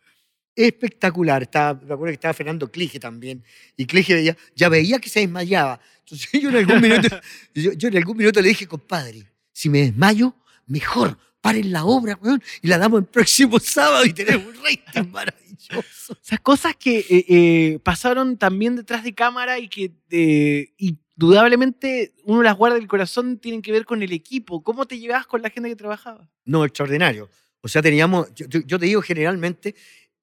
Espectacular. 0.55 1.43
Estaba, 1.43 1.75
me 1.75 1.95
acuerdo 1.95 2.07
que 2.07 2.15
estaba 2.15 2.35
Fernando 2.35 2.71
Clige 2.71 3.01
también. 3.01 3.43
Y 3.77 3.87
Clige 3.87 4.15
veía, 4.15 4.37
ya 4.55 4.69
veía 4.69 4.99
que 4.99 5.09
se 5.09 5.21
desmayaba. 5.21 5.81
Entonces 6.01 6.29
yo 6.41 6.49
en 6.51 6.57
algún 6.57 6.81
minuto, 6.81 7.09
yo, 7.55 7.73
yo 7.73 7.89
en 7.89 7.97
algún 7.97 8.17
minuto 8.17 8.41
le 8.41 8.49
dije, 8.49 8.67
compadre, 8.67 9.27
si 9.53 9.69
me 9.69 9.81
desmayo, 9.81 10.35
mejor 10.67 11.19
paren 11.43 11.73
la 11.73 11.85
obra, 11.85 12.19
weón, 12.23 12.43
y 12.63 12.69
la 12.69 12.79
damos 12.79 13.01
el 13.01 13.07
próximo 13.07 13.59
sábado 13.61 14.07
y 14.07 14.15
tenemos 14.15 14.47
un 14.47 14.65
rating 14.65 15.11
maravilloso. 15.13 16.13
O 16.13 16.17
sea, 16.23 16.39
cosas 16.39 16.77
que 16.77 17.01
eh, 17.01 17.25
eh, 17.29 17.79
pasaron 17.83 18.39
también 18.39 18.77
detrás 18.77 19.05
de 19.05 19.13
cámara 19.13 19.59
y 19.59 19.69
que 19.69 19.93
eh, 20.11 20.73
indudablemente 20.79 22.15
uno 22.25 22.43
las 22.43 22.57
guarda 22.57 22.77
en 22.77 22.83
el 22.83 22.89
corazón, 22.89 23.39
tienen 23.39 23.61
que 23.61 23.73
ver 23.73 23.85
con 23.85 24.03
el 24.03 24.13
equipo. 24.13 24.63
¿Cómo 24.63 24.87
te 24.87 24.99
llevabas 24.99 25.27
con 25.27 25.43
la 25.43 25.51
gente 25.51 25.69
que 25.69 25.77
trabajaba? 25.77 26.29
No, 26.45 26.65
extraordinario. 26.65 27.29
O 27.61 27.69
sea, 27.69 27.83
teníamos, 27.83 28.29
yo, 28.35 28.79
te 28.79 28.87
digo 28.87 29.03
generalmente, 29.03 29.75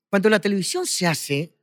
cuando 0.09 0.29
la 0.29 0.39
televisión 0.39 0.85
se 0.85 1.07
hace 1.07 1.53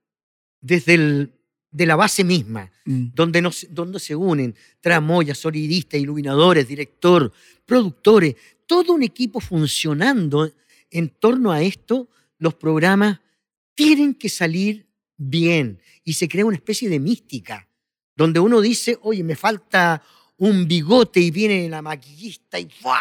desde 0.60 0.94
el, 0.94 1.32
de 1.70 1.86
la 1.86 1.96
base 1.96 2.24
misma, 2.24 2.70
donde, 2.84 3.42
nos, 3.42 3.66
donde 3.70 4.00
se 4.00 4.16
unen 4.16 4.54
tramoyas, 4.80 5.36
sonidistas, 5.36 6.00
iluminadores, 6.00 6.66
director, 6.66 7.30
productores, 7.66 8.36
todo 8.66 8.92
un 8.92 9.02
equipo 9.02 9.40
funcionando 9.40 10.50
en 10.90 11.08
torno 11.10 11.52
a 11.52 11.62
esto, 11.62 12.08
los 12.38 12.54
programas 12.54 13.20
tienen 13.74 14.14
que 14.14 14.28
salir 14.28 14.86
bien 15.16 15.80
y 16.04 16.14
se 16.14 16.28
crea 16.28 16.44
una 16.46 16.56
especie 16.56 16.88
de 16.88 17.00
mística, 17.00 17.68
donde 18.14 18.40
uno 18.40 18.60
dice, 18.60 18.98
oye, 19.02 19.22
me 19.24 19.36
falta 19.36 20.02
un 20.38 20.66
bigote 20.68 21.20
y 21.20 21.30
viene 21.30 21.68
la 21.68 21.80
maquillista 21.82 22.58
y, 22.58 22.68
¡fua! 22.68 23.00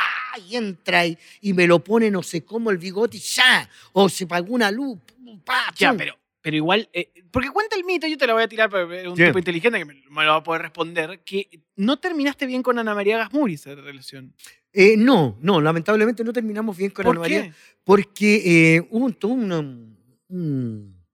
y 0.49 0.55
entra 0.55 1.05
y, 1.05 1.17
y 1.41 1.53
me 1.53 1.67
lo 1.67 1.83
pone 1.83 2.09
no 2.11 2.23
sé 2.23 2.43
cómo 2.45 2.71
el 2.71 2.77
bigote 2.77 3.17
y 3.17 3.19
ya, 3.19 3.69
o 3.93 4.07
se 4.09 4.25
pagó 4.27 4.53
una 4.53 4.71
luz, 4.71 4.99
pa, 5.43 5.73
Ya, 5.77 5.93
pero, 5.93 6.17
pero 6.41 6.55
igual, 6.55 6.89
eh, 6.93 7.11
porque 7.31 7.49
cuenta 7.49 7.75
el 7.75 7.83
mito, 7.83 8.07
yo 8.07 8.17
te 8.17 8.27
lo 8.27 8.33
voy 8.33 8.43
a 8.43 8.47
tirar, 8.47 8.69
pero 8.69 8.91
es 8.93 9.07
un 9.07 9.17
Sí. 9.17 9.25
tipo 9.25 9.37
inteligente 9.37 9.79
que 9.79 9.85
me, 9.85 9.93
me 10.09 10.23
lo 10.23 10.31
va 10.31 10.35
a 10.37 10.43
poder 10.43 10.61
responder, 10.61 11.21
que 11.25 11.49
no 11.75 11.97
terminaste 11.99 12.45
bien 12.45 12.63
con 12.63 12.79
Ana 12.79 12.95
María 12.95 13.17
Gasmuri 13.17 13.55
esa 13.55 13.75
relación. 13.75 14.33
Eh, 14.77 14.97
no, 14.97 15.37
no, 15.41 15.61
lamentablemente 15.61 16.23
no 16.23 16.33
terminamos 16.33 16.75
bien 16.75 16.91
con 16.91 17.03
¿Por 17.05 17.15
Ana 17.15 17.21
María. 17.21 17.43
qué? 17.43 17.53
porque 17.83 18.75
eh, 18.75 18.87
hubo 18.91 19.05
un, 19.05 19.13
todo 19.13 19.31
un, 19.31 19.97
un, 20.27 21.05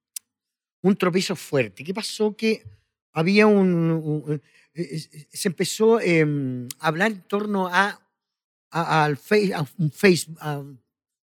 un 0.82 0.96
tropiezo 0.96 1.36
fuerte. 1.36 1.84
¿Qué 1.84 1.94
pasó? 1.94 2.36
Que 2.36 2.63
había 3.13 3.46
un... 3.48 4.24
eh, 4.30 4.39
eh, 4.74 5.27
se 5.32 5.48
empezó 5.50 6.00
eh, 6.00 6.25
a 6.80 6.88
hablar 6.88 7.12
en 7.12 7.22
torno 7.22 7.68
a, 7.68 8.00
a- 8.72 9.03
al 9.06 9.18
face, 9.18 9.53
a 9.53 9.65
un 9.77 9.91
face- 9.91 10.32
a- 10.39 10.63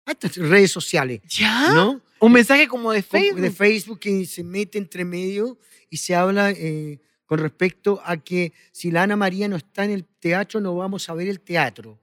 a 0.05 0.12
estas 0.12 0.37
redes 0.37 0.71
sociales, 0.71 1.21
¿Ya? 1.28 1.73
¿no? 1.73 2.00
Un 2.21 2.33
mensaje 2.33 2.69
como 2.69 2.93
de 2.93 3.02
Facebook. 3.02 3.40
De 3.40 3.50
Facebook 3.50 3.99
que 4.00 4.25
se 4.26 4.43
mete 4.45 4.78
entre 4.78 5.05
medio 5.05 5.59
y 5.90 5.97
se 5.97 6.14
habla 6.14 6.50
eh, 6.50 7.00
con 7.25 7.38
respecto 7.38 8.00
a 8.05 8.16
que 8.16 8.52
si 8.73 8.90
la 8.90 9.02
Ana 9.05 9.16
María 9.16 9.49
no 9.49 9.57
está 9.57 9.85
en 9.85 9.90
el 9.90 10.05
teatro, 10.05 10.61
no 10.61 10.76
vamos 10.76 11.09
a 11.09 11.14
ver 11.14 11.28
el 11.28 11.40
teatro. 11.40 11.99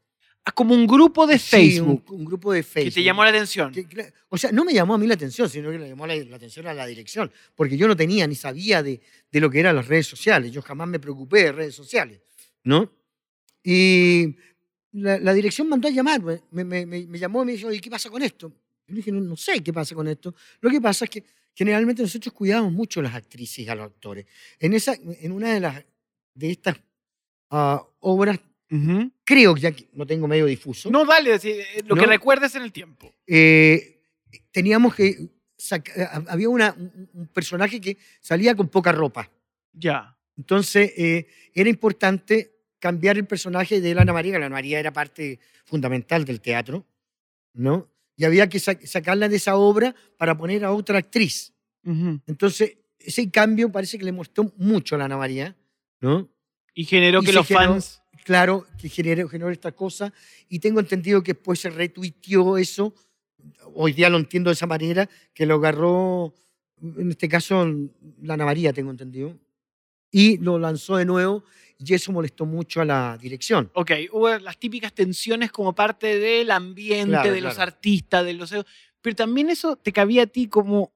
Como 0.55 0.75
un 0.75 0.85
grupo 0.85 1.25
de 1.25 1.39
Sí, 1.39 1.47
Facebook 1.49 2.03
un, 2.09 2.19
un 2.19 2.25
grupo 2.25 2.51
de 2.51 2.59
que 2.59 2.63
Facebook. 2.63 2.93
te 2.95 3.03
llamó 3.03 3.23
la 3.23 3.29
atención. 3.29 3.71
Que, 3.71 3.87
cla- 3.87 4.11
o 4.29 4.37
sea, 4.37 4.51
no 4.51 4.65
me 4.65 4.73
llamó 4.73 4.95
a 4.95 4.97
mí 4.97 5.07
la 5.07 5.13
atención, 5.13 5.49
sino 5.49 5.71
que 5.71 5.79
le 5.79 5.87
llamó 5.89 6.05
la, 6.05 6.15
la 6.15 6.35
atención 6.35 6.67
a 6.67 6.73
la 6.73 6.85
dirección, 6.85 7.31
porque 7.55 7.77
yo 7.77 7.87
no 7.87 7.95
tenía 7.95 8.27
ni 8.27 8.35
sabía 8.35 8.83
de, 8.83 8.99
de 9.31 9.39
lo 9.39 9.49
que 9.49 9.59
eran 9.61 9.75
las 9.75 9.87
redes 9.87 10.07
sociales, 10.07 10.51
yo 10.51 10.61
jamás 10.61 10.87
me 10.89 10.99
preocupé 10.99 11.45
de 11.45 11.51
redes 11.53 11.75
sociales, 11.75 12.19
¿no? 12.65 12.91
Y 13.63 14.35
la, 14.91 15.17
la 15.19 15.33
dirección 15.33 15.69
mandó 15.69 15.87
a 15.87 15.91
llamar, 15.91 16.21
me, 16.21 16.41
me- 16.65 16.85
me- 16.85 17.05
me 17.07 17.17
llamó 17.19 17.43
y 17.43 17.45
me 17.45 17.51
dijo, 17.53 17.71
¿y 17.71 17.79
qué 17.79 17.89
pasa 17.89 18.09
con 18.09 18.21
esto? 18.21 18.51
Yo 18.87 18.95
dije, 18.95 19.11
no, 19.11 19.21
no 19.21 19.37
sé 19.37 19.63
qué 19.63 19.71
pasa 19.71 19.95
con 19.95 20.07
esto. 20.09 20.35
Lo 20.59 20.69
que 20.69 20.81
pasa 20.81 21.05
es 21.05 21.11
que 21.11 21.23
generalmente 21.55 22.01
nosotros 22.01 22.33
cuidamos 22.33 22.71
mucho 22.73 22.99
a 22.99 23.03
las 23.03 23.15
actrices 23.15 23.59
y 23.59 23.69
a 23.69 23.75
los 23.75 23.85
actores. 23.85 24.25
En, 24.59 24.73
esa, 24.73 24.93
en 24.93 25.31
una 25.31 25.53
de, 25.53 25.59
las, 25.61 25.83
de 26.35 26.51
estas 26.51 26.75
ah, 27.49 27.81
obras, 28.01 28.37
Creo 29.23 29.53
que 29.55 29.61
ya 29.61 29.71
que 29.71 29.87
no 29.93 30.05
tengo 30.05 30.27
medio 30.27 30.45
difuso, 30.45 30.89
No, 30.89 31.05
dale, 31.05 31.33
así, 31.33 31.49
eh, 31.51 31.83
lo 31.85 31.95
que 31.95 32.01
¿No? 32.01 32.07
recuerdes 32.07 32.55
en 32.55 32.63
el 32.63 32.71
tiempo. 32.71 33.13
eh, 33.27 34.01
teníamos 34.51 34.95
que 34.95 35.29
saca- 35.57 36.23
había 36.27 36.49
una- 36.49 36.75
un 37.13 37.27
personaje 37.33 37.79
que 37.79 37.97
salía 38.19 38.55
con 38.55 38.67
poca 38.69 38.91
ropa. 38.91 39.29
Ya. 39.73 40.17
Entonces 40.37 40.91
eh, 40.97 41.27
era 41.53 41.69
importante 41.69 42.55
cambiar 42.79 43.17
el 43.17 43.25
personaje 43.27 43.79
de 43.79 43.93
la 43.95 44.01
Ana 44.01 44.13
María, 44.13 44.33
que 44.33 44.39
la 44.39 44.47
Ana 44.47 44.55
María 44.55 44.79
era 44.79 44.91
parte 44.91 45.39
fundamental 45.65 46.25
del 46.25 46.41
teatro, 46.41 46.85
¿no? 47.53 47.89
Y 48.17 48.25
había 48.25 48.49
que 48.49 48.59
sa- 48.59 48.77
sacarla 48.85 49.29
de 49.29 49.37
esa 49.37 49.55
obra 49.55 49.95
para 50.17 50.35
poner 50.37 50.65
a 50.65 50.71
otra 50.71 50.97
actriz. 50.99 51.53
Entonces, 52.27 52.77
ese 52.99 53.29
cambio 53.31 53.71
parece 53.71 53.97
que 53.97 54.05
le 54.05 54.11
mostró 54.11 54.51
mucho 54.57 54.95
a 54.95 54.97
la 54.97 55.05
Ana 55.05 55.17
María, 55.17 55.55
¿no? 56.01 56.29
Y 56.73 56.85
generó 56.85 57.21
Y 57.21 57.25
que 57.25 57.33
los 57.33 57.47
generó- 57.47 57.73
fans. 57.73 58.01
Claro, 58.23 58.65
que 58.77 58.89
generó, 58.89 59.27
generó 59.27 59.51
esta 59.51 59.71
cosa. 59.71 60.13
Y 60.49 60.59
tengo 60.59 60.79
entendido 60.79 61.21
que 61.23 61.33
después 61.33 61.59
se 61.59 61.69
retuiteó 61.69 62.57
eso. 62.57 62.93
Hoy 63.73 63.93
día 63.93 64.09
lo 64.09 64.17
entiendo 64.17 64.49
de 64.49 64.53
esa 64.53 64.67
manera, 64.67 65.09
que 65.33 65.45
lo 65.45 65.55
agarró, 65.55 66.33
en 66.81 67.09
este 67.09 67.27
caso, 67.27 67.65
la 68.21 68.35
Ana 68.35 68.45
María, 68.45 68.71
tengo 68.73 68.91
entendido. 68.91 69.37
Y 70.11 70.37
lo 70.37 70.59
lanzó 70.59 70.97
de 70.97 71.05
nuevo. 71.05 71.43
Y 71.77 71.93
eso 71.93 72.11
molestó 72.11 72.45
mucho 72.45 72.81
a 72.81 72.85
la 72.85 73.17
dirección. 73.19 73.69
Ok, 73.73 73.91
hubo 74.11 74.37
las 74.37 74.57
típicas 74.57 74.93
tensiones 74.93 75.51
como 75.51 75.73
parte 75.75 76.17
del 76.17 76.51
ambiente, 76.51 77.11
Claro, 77.11 77.31
de 77.31 77.41
los 77.41 77.59
artistas, 77.59 78.23
de 78.23 78.33
los... 78.33 78.53
Pero 79.01 79.15
también 79.15 79.49
eso 79.49 79.75
te 79.75 79.91
cabía 79.91 80.23
a 80.23 80.27
ti 80.27 80.47
como, 80.47 80.93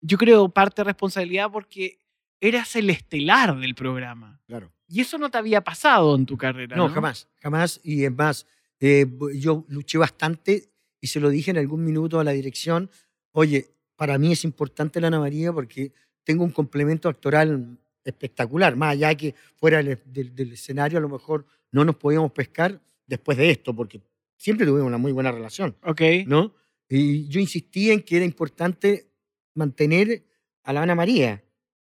yo 0.00 0.18
creo, 0.18 0.48
parte 0.48 0.80
de 0.80 0.86
responsabilidad 0.86 1.50
porque 1.52 2.00
eras 2.40 2.74
el 2.74 2.90
estelar 2.90 3.56
del 3.58 3.74
programa. 3.74 4.40
Claro. 4.46 4.72
Y 4.88 5.00
eso 5.00 5.18
no 5.18 5.30
te 5.30 5.38
había 5.38 5.62
pasado 5.62 6.14
en 6.16 6.26
tu 6.26 6.36
carrera. 6.36 6.76
No, 6.76 6.88
No, 6.88 6.94
jamás, 6.94 7.28
jamás. 7.40 7.80
Y 7.82 8.04
es 8.04 8.12
más, 8.14 8.46
eh, 8.80 9.06
yo 9.34 9.64
luché 9.68 9.98
bastante 9.98 10.68
y 11.00 11.06
se 11.08 11.20
lo 11.20 11.28
dije 11.30 11.50
en 11.50 11.58
algún 11.58 11.84
minuto 11.84 12.20
a 12.20 12.24
la 12.24 12.32
dirección. 12.32 12.88
Oye, 13.32 13.66
para 13.96 14.16
mí 14.18 14.32
es 14.32 14.44
importante 14.44 15.00
la 15.00 15.08
Ana 15.08 15.20
María 15.20 15.52
porque 15.52 15.92
tengo 16.24 16.44
un 16.44 16.50
complemento 16.50 17.08
actoral 17.08 17.78
espectacular. 18.04 18.76
Más 18.76 18.92
allá 18.92 19.08
de 19.08 19.16
que 19.16 19.34
fuera 19.56 19.82
del, 19.82 19.98
del- 20.06 20.34
del 20.34 20.52
escenario 20.52 20.98
a 20.98 21.00
lo 21.02 21.08
mejor 21.08 21.44
no 21.72 21.84
nos 21.84 21.96
podíamos 21.96 22.30
pescar, 22.32 22.80
después 23.06 23.36
de 23.38 23.50
esto, 23.50 23.74
porque 23.74 24.00
siempre 24.36 24.66
tuvimos 24.66 24.86
una 24.88 24.98
muy 24.98 25.12
buena 25.12 25.30
relación, 25.32 25.76
Ok. 25.82 26.00
¿no? 26.26 26.54
Y 26.88 27.26
yo 27.28 27.40
insistí 27.40 27.90
en 27.90 28.02
que 28.02 28.16
era 28.16 28.24
importante 28.24 29.08
mantener 29.54 30.24
a 30.62 30.72
la 30.72 30.82
Ana 30.82 30.94
María. 30.94 31.42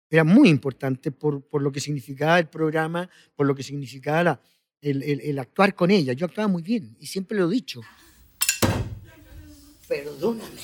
Era 0.10 0.24
muy 0.24 0.50
importante 0.50 1.12
por, 1.12 1.42
por 1.48 1.62
lo 1.62 1.72
que 1.72 1.80
significaba 1.80 2.40
el 2.40 2.48
programa, 2.48 3.10
por 3.36 3.46
lo 3.46 3.54
que 3.54 3.62
significaba 3.64 4.40
el, 4.82 5.04
el- 5.04 5.38
actuar 5.40 5.76
con 5.76 5.92
ella. 5.92 6.14
Yo 6.14 6.26
actuaba 6.26 6.48
muy 6.48 6.64
bien 6.64 6.96
y 7.00 7.06
siempre 7.08 7.38
lo 7.38 7.48
he 7.50 7.54
dicho. 7.54 7.82
Perdóname, 9.88 10.62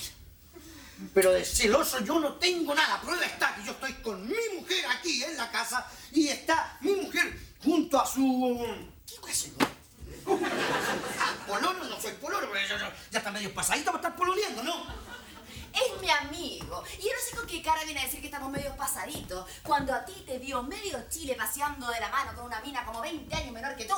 pero 1.14 1.32
de 1.32 1.44
celoso 1.44 2.04
yo 2.04 2.20
no 2.20 2.34
tengo 2.36 2.74
nada. 2.76 3.02
Prueba 3.02 3.26
está 3.26 3.56
que 3.56 3.64
yo 3.66 3.72
estoy 3.72 3.94
con 4.04 4.26
mi 4.28 4.36
mujer 4.60 4.86
aquí 4.98 5.24
en 5.24 5.36
la 5.38 5.52
casa 5.52 5.86
y 6.12 6.28
está 6.28 6.78
mi 6.82 6.94
mujer 6.96 7.34
junto 7.64 8.00
a 8.00 8.06
su... 8.06 8.64
¿Qué 9.26 9.32
es? 9.32 9.52
Pololo, 11.48 11.84
no 11.84 12.02
soy 12.02 12.14
pololo, 12.22 12.48
pero 12.52 12.68
ya- 12.68 12.96
ya 13.12 13.20
está 13.20 13.32
medio 13.32 13.54
pasadito 13.54 13.92
para 13.92 13.98
estar 13.98 14.16
pololeando, 14.16 14.64
¿no? 14.64 14.86
Es 15.76 16.02
mi 16.02 16.10
amigo. 16.10 16.84
Y 17.00 17.04
yo 17.04 17.10
no 17.10 17.20
sé 17.30 17.36
con 17.36 17.48
qué 17.48 17.62
cara 17.62 17.84
viene 17.84 18.00
a 18.00 18.06
decir 18.06 18.22
que 18.22 18.28
estamos 18.28 18.52
medio 18.52 18.76
pasaditos. 18.76 19.46
Cuando 19.62 19.94
a 19.94 20.06
ti 20.06 20.14
te 20.26 20.40
dio 20.40 20.64
medio 20.64 20.98
Chile 21.10 21.36
paseando 21.38 21.88
de 21.92 22.00
la 22.00 22.10
mano 22.10 22.34
con 22.36 22.46
una 22.46 22.62
mina 22.62 22.86
como 22.86 23.02
20 23.02 23.36
años 23.36 23.54
menor 23.54 23.76
que 23.76 23.86
tú. 23.86 23.94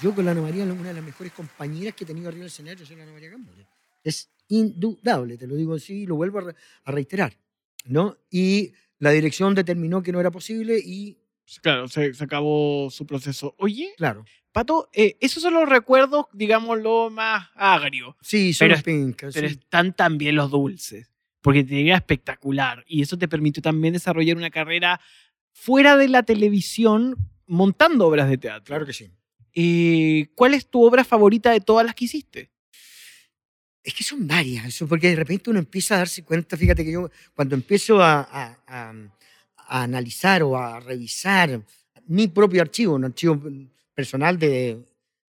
Yo 0.00 0.14
con 0.14 0.24
la 0.24 0.30
Ana 0.30 0.42
María, 0.42 0.64
una 0.64 0.88
de 0.88 0.94
las 0.94 1.02
mejores 1.02 1.32
compañeras 1.32 1.94
que 1.94 2.04
he 2.04 2.06
tenido 2.06 2.28
arriba 2.28 2.42
del 2.42 2.52
escenario 2.52 2.84
es 2.84 2.90
la 2.90 3.02
Ana 3.02 3.12
María. 3.12 3.30
Es 4.04 4.30
indudable, 4.48 5.36
te 5.36 5.46
lo 5.46 5.54
digo 5.56 5.74
así 5.74 6.02
y 6.02 6.06
lo 6.06 6.16
vuelvo 6.16 6.38
a, 6.40 6.54
a 6.84 6.92
reiterar. 6.92 7.36
¿no? 7.88 8.16
Y 8.30 8.72
la 8.98 9.10
dirección 9.10 9.54
determinó 9.54 10.02
que 10.02 10.12
no 10.12 10.20
era 10.20 10.30
posible 10.30 10.78
y, 10.78 11.18
Claro, 11.62 11.88
se, 11.88 12.12
se 12.14 12.24
acabó 12.24 12.90
su 12.90 13.06
proceso. 13.06 13.54
Oye, 13.58 13.92
claro, 13.96 14.24
Pato, 14.52 14.88
eh, 14.92 15.16
esos 15.20 15.42
son 15.42 15.54
los 15.54 15.68
recuerdos, 15.68 16.26
digámoslo, 16.32 17.10
más 17.10 17.48
agrios. 17.54 18.14
sí, 18.20 18.52
son 18.52 18.66
Pero 18.66 18.74
los 18.76 18.82
pincas. 18.84 19.34
Pero 19.34 19.48
sí. 19.48 19.54
están 19.54 19.92
también 19.94 20.36
los 20.36 20.50
dulces. 20.50 21.10
Porque 21.40 21.62
te 21.64 21.74
llega 21.76 21.96
espectacular. 21.96 22.84
Y 22.88 23.02
eso 23.02 23.16
te 23.16 23.28
permitió 23.28 23.62
también 23.62 23.94
desarrollar 23.94 24.36
una 24.36 24.50
carrera 24.50 25.00
fuera 25.52 25.96
de 25.96 26.08
la 26.08 26.22
televisión 26.24 27.16
montando 27.46 28.06
obras 28.06 28.28
de 28.28 28.38
teatro. 28.38 28.64
Claro 28.66 28.84
que 28.86 28.92
sí. 28.92 29.08
Eh, 29.54 30.28
¿Cuál 30.34 30.54
es 30.54 30.68
tu 30.68 30.82
obra 30.84 31.04
favorita 31.04 31.50
de 31.52 31.60
todas 31.60 31.86
las 31.86 31.94
que 31.94 32.04
hiciste? 32.06 32.50
Es 33.82 33.94
que 33.94 34.04
son 34.04 34.26
varias, 34.26 34.84
porque 34.88 35.08
de 35.08 35.16
repente 35.16 35.48
uno 35.50 35.58
empieza 35.60 35.94
a 35.94 35.98
darse 35.98 36.22
cuenta, 36.24 36.56
fíjate 36.56 36.84
que 36.84 36.92
yo 36.92 37.08
cuando 37.34 37.54
empiezo 37.54 38.02
a, 38.02 38.20
a- 38.20 38.58
a- 38.66 38.92
a 39.68 39.82
analizar 39.82 40.42
o 40.42 40.56
a 40.56 40.80
revisar 40.80 41.60
mi 42.06 42.28
propio 42.28 42.62
archivo, 42.62 42.94
un 42.94 43.04
archivo 43.04 43.40
personal 43.94 44.38
de, 44.38 44.78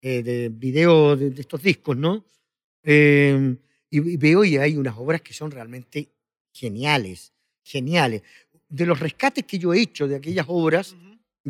eh, 0.01 0.23
de 0.23 0.49
video 0.49 1.17
de, 1.17 1.31
de 1.31 1.41
estos 1.41 1.63
discos, 1.63 1.97
¿no? 1.97 2.25
Eh, 2.85 3.57
y, 3.91 4.17
veo 4.17 4.45
y 4.45 4.57
hay 4.57 4.77
unas 4.77 4.97
obras 4.97 5.21
que 5.23 5.33
son 5.33 5.51
realmente 5.51 6.09
geniales, 6.53 7.33
geniales. 7.65 8.23
De 8.69 8.87
los 8.87 9.01
rescates 9.01 9.45
que 9.45 9.59
yo 9.59 9.73
he 9.75 9.81
hecho 9.81 10.07
de 10.07 10.17
aquellas 10.17 10.47
obras, 10.49 10.95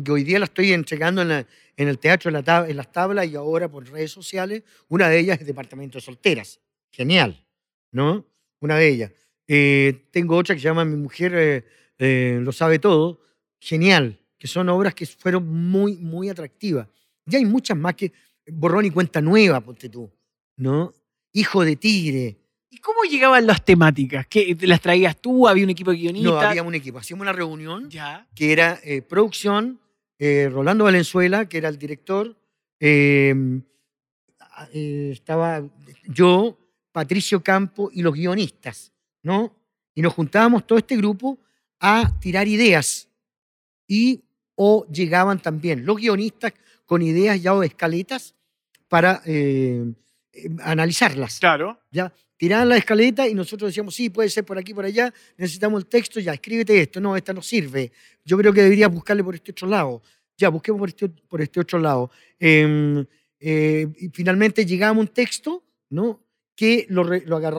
que 0.03 0.11
hoy 0.11 0.23
día 0.23 0.39
la 0.39 0.45
estoy 0.45 0.71
entregando 0.71 1.21
en, 1.21 1.27
la- 1.29 1.45
en 1.75 1.87
el 1.87 1.99
teatro, 1.99 2.29
en, 2.29 2.33
la 2.35 2.43
tab- 2.43 2.69
en 2.69 2.77
las 2.77 2.91
tablas 2.91 3.27
y 3.27 3.35
ahora 3.35 3.69
por 3.69 3.89
redes 3.89 4.11
sociales. 4.11 4.63
Una 4.87 5.09
de 5.09 5.19
ellas 5.19 5.39
es 5.41 5.45
Departamento 5.47 5.97
de 5.97 6.01
Solteras. 6.01 6.59
Genial, 6.91 7.45
¿no? 7.91 8.25
Una 8.61 8.77
de 8.77 8.87
ellas. 8.87 9.11
Eh, 9.47 10.05
tengo 10.11 10.35
otra 10.37 10.55
que 10.55 10.61
se 10.61 10.65
llama 10.65 10.85
Mi 10.85 10.95
mujer 10.95 11.33
eh, 11.35 11.65
eh, 11.99 12.39
lo 12.41 12.51
sabe 12.51 12.79
todo. 12.79 13.21
Genial, 13.59 14.19
que 14.37 14.47
son 14.47 14.69
obras 14.69 14.95
que 14.95 15.05
fueron 15.05 15.47
muy, 15.47 15.97
muy 15.97 16.29
atractivas. 16.29 16.87
Y 17.27 17.35
hay 17.35 17.45
muchas 17.45 17.77
más 17.77 17.93
que 17.95 18.11
Borrón 18.47 18.85
y 18.85 18.89
Cuenta 18.89 19.21
Nueva, 19.21 19.61
ponte 19.61 19.89
tú, 19.89 20.09
¿no? 20.55 20.93
Hijo 21.33 21.63
de 21.63 21.75
Tigre. 21.75 22.37
¿Y 22.71 22.77
cómo 22.77 23.03
llegaban 23.03 23.45
las 23.45 23.63
temáticas? 23.65 24.25
¿Qué, 24.27 24.55
¿Te 24.55 24.65
las 24.65 24.79
traías 24.81 25.19
tú? 25.19 25.47
¿Había 25.47 25.63
un 25.63 25.69
equipo 25.71 25.91
de 25.91 25.97
guionistas? 25.97 26.31
No, 26.33 26.39
había 26.39 26.63
un 26.63 26.73
equipo. 26.75 26.97
Hacíamos 26.99 27.23
una 27.23 27.33
reunión 27.33 27.89
Ya. 27.89 28.27
que 28.33 28.51
era 28.51 28.79
eh, 28.83 29.01
producción, 29.01 29.79
eh, 30.17 30.49
Rolando 30.51 30.85
Valenzuela, 30.85 31.47
que 31.49 31.57
era 31.57 31.69
el 31.69 31.77
director, 31.77 32.35
eh, 32.79 33.35
estaba 34.73 35.63
yo, 36.07 36.57
Patricio 36.91 37.41
Campo 37.41 37.89
y 37.93 38.01
los 38.01 38.13
guionistas, 38.13 38.91
¿no? 39.23 39.55
Y 39.95 40.01
nos 40.01 40.13
juntábamos 40.13 40.65
todo 40.65 40.77
este 40.77 40.97
grupo 40.97 41.37
a 41.79 42.19
tirar 42.19 42.47
ideas 42.47 43.07
y 43.87 44.23
o 44.55 44.85
llegaban 44.87 45.41
también 45.41 45.85
los 45.85 45.97
guionistas 45.97 46.53
con 46.85 47.01
ideas 47.01 47.41
ya 47.41 47.53
o 47.53 47.63
escaletas 47.63 48.35
para 48.87 49.21
eh, 49.25 49.85
eh, 50.33 50.49
analizarlas. 50.61 51.39
Claro. 51.39 51.79
Ya 51.91 52.11
tiraban 52.39 52.69
la 52.69 52.77
escaleta 52.77 53.27
y 53.27 53.33
nosotros 53.33 53.69
decíamos, 53.69 53.93
sí, 53.93 54.09
puede 54.09 54.29
ser 54.29 54.45
por 54.45 54.57
aquí, 54.57 54.73
por 54.73 54.85
allá, 54.85 55.13
necesitamos 55.37 55.83
el 55.83 55.87
texto, 55.87 56.21
ya, 56.21 56.33
escríbete 56.33 56.81
esto, 56.81 57.01
no, 57.01 57.17
esta 57.17 57.33
no 57.33 57.41
sirve, 57.41 57.91
yo 58.23 58.37
creo 58.37 58.53
que 58.53 58.63
deberías 58.63 58.89
buscarle 58.89 59.25
por 59.25 59.35
este 59.35 59.51
otro 59.51 59.67
lado, 59.67 60.01
ya, 60.37 60.47
busquemos 60.47 60.79
por 60.79 60.87
este, 60.87 61.09
por 61.09 61.41
este 61.41 61.59
otro 61.59 61.79
lado. 61.79 62.09
Em, 62.39 63.05
eh, 63.41 63.87
y 63.97 64.09
finalmente 64.09 64.65
llegamos 64.65 65.01
a 65.01 65.01
un 65.01 65.13
texto, 65.13 65.65
¿no? 65.89 66.23
Que 66.55 66.85
lo, 66.89 67.03
lo 67.03 67.58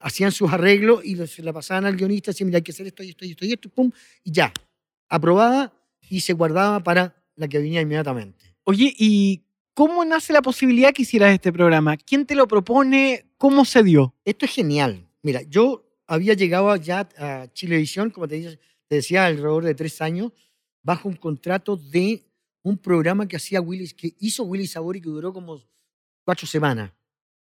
hacían 0.00 0.32
sus 0.32 0.50
arreglos 0.52 1.04
y 1.04 1.14
se 1.26 1.42
la 1.42 1.52
pasaban 1.52 1.84
al 1.84 1.96
guionista, 1.96 2.32
decían, 2.32 2.48
mira, 2.48 2.56
hay 2.56 2.62
que 2.62 2.72
hacer 2.72 2.86
esto 2.86 3.02
y 3.02 3.10
esto 3.10 3.24
y 3.24 3.30
esto 3.30 3.44
y 3.44 3.52
esto, 3.52 3.68
pum, 3.68 3.90
y 4.24 4.32
ya, 4.32 4.52
aprobada 5.08 5.72
y 6.08 6.20
se 6.20 6.32
guardaba 6.32 6.82
para 6.82 7.14
la 7.36 7.46
que 7.46 7.58
venía 7.58 7.80
inmediatamente. 7.80 8.56
Oye, 8.64 8.92
¿y 8.98 9.42
cómo 9.74 10.04
nace 10.04 10.32
la 10.32 10.42
posibilidad 10.42 10.92
que 10.92 11.02
hicieras 11.02 11.32
este 11.32 11.52
programa? 11.52 11.96
¿Quién 11.96 12.26
te 12.26 12.34
lo 12.34 12.48
propone? 12.48 13.26
¿Cómo 13.36 13.64
se 13.64 13.82
dio? 13.82 14.14
Esto 14.24 14.44
es 14.46 14.52
genial. 14.52 15.06
Mira, 15.22 15.42
yo 15.42 15.86
había 16.06 16.34
llegado 16.34 16.74
ya 16.76 17.08
a 17.18 17.46
Chilevisión, 17.52 18.10
como 18.10 18.26
te, 18.26 18.58
decía, 18.88 19.26
alrededor 19.26 19.64
de 19.64 19.74
tres 19.74 20.02
años, 20.02 20.32
bajo 20.82 21.08
un 21.08 21.16
contrato 21.16 21.76
de 21.76 22.24
un 22.62 22.76
programa 22.78 23.28
que 23.28 23.36
hacía 23.36 23.60
Willy, 23.60 23.88
que 23.90 24.14
hizo 24.18 24.44
Willy 24.44 24.66
Sabori 24.66 25.00
que 25.00 25.08
duró 25.08 25.32
como 25.32 25.62
cuatro 26.24 26.46
semanas. 26.46 26.90